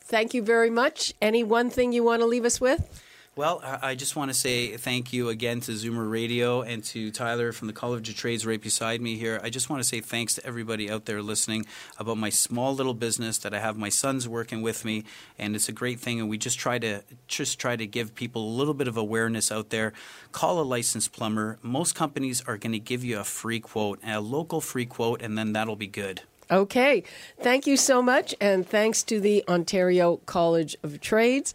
thank 0.01 0.35
you 0.35 0.43
very 0.43 0.71
much. 0.71 1.13
Any 1.21 1.45
one 1.45 1.69
thing 1.69 1.93
you 1.93 2.03
want 2.03 2.23
to 2.23 2.27
leave 2.27 2.45
us 2.47 2.61
with? 2.61 3.03
Well, 3.41 3.63
I 3.65 3.95
just 3.95 4.17
want 4.17 4.31
to 4.31 4.35
say 4.35 4.77
thank 4.77 5.15
you 5.15 5.31
again 5.31 5.61
to 5.61 5.73
Zoomer 5.73 6.11
Radio 6.11 6.61
and 6.61 6.85
to 6.85 7.11
Tyler 7.11 7.53
from 7.53 7.69
the 7.69 7.73
College 7.73 8.07
of 8.11 8.15
Trades 8.15 8.45
right 8.45 8.61
beside 8.61 9.01
me 9.01 9.17
here. 9.17 9.41
I 9.43 9.49
just 9.49 9.71
want 9.71 9.83
to 9.83 9.89
say 9.89 10.03
thanks 10.03 10.35
to 10.35 10.45
everybody 10.45 10.91
out 10.91 11.07
there 11.07 11.23
listening 11.23 11.65
about 11.99 12.19
my 12.19 12.29
small 12.29 12.75
little 12.75 12.93
business 12.93 13.39
that 13.39 13.55
I 13.55 13.61
have 13.61 13.79
my 13.79 13.89
sons 13.89 14.29
working 14.29 14.61
with 14.61 14.85
me, 14.85 15.05
and 15.39 15.57
it's 15.57 15.71
a 15.71 15.73
great 15.73 16.01
thing. 16.01 16.21
And 16.21 16.29
we 16.29 16.37
just 16.37 16.59
try 16.59 16.79
to 16.81 17.03
just 17.29 17.59
try 17.59 17.77
to 17.77 17.87
give 17.87 18.15
people 18.15 18.47
a 18.47 18.53
little 18.59 18.75
bit 18.75 18.89
of 18.89 18.99
awareness 18.99 19.51
out 19.51 19.71
there. 19.71 19.95
Call 20.33 20.61
a 20.61 20.63
licensed 20.63 21.13
plumber. 21.13 21.59
Most 21.63 21.95
companies 21.95 22.43
are 22.47 22.59
going 22.59 22.73
to 22.73 22.79
give 22.79 23.03
you 23.03 23.21
a 23.21 23.25
free 23.25 23.59
quote, 23.59 24.01
a 24.05 24.21
local 24.21 24.61
free 24.61 24.85
quote, 24.85 25.23
and 25.23 25.39
then 25.39 25.55
that'll 25.55 25.77
be 25.77 25.87
good. 25.87 26.21
Okay. 26.51 27.05
Thank 27.41 27.67
you 27.67 27.79
so 27.79 28.03
much, 28.03 28.35
and 28.39 28.69
thanks 28.69 29.03
to 29.05 29.19
the 29.19 29.43
Ontario 29.49 30.19
College 30.27 30.77
of 30.83 31.01
Trades. 31.01 31.55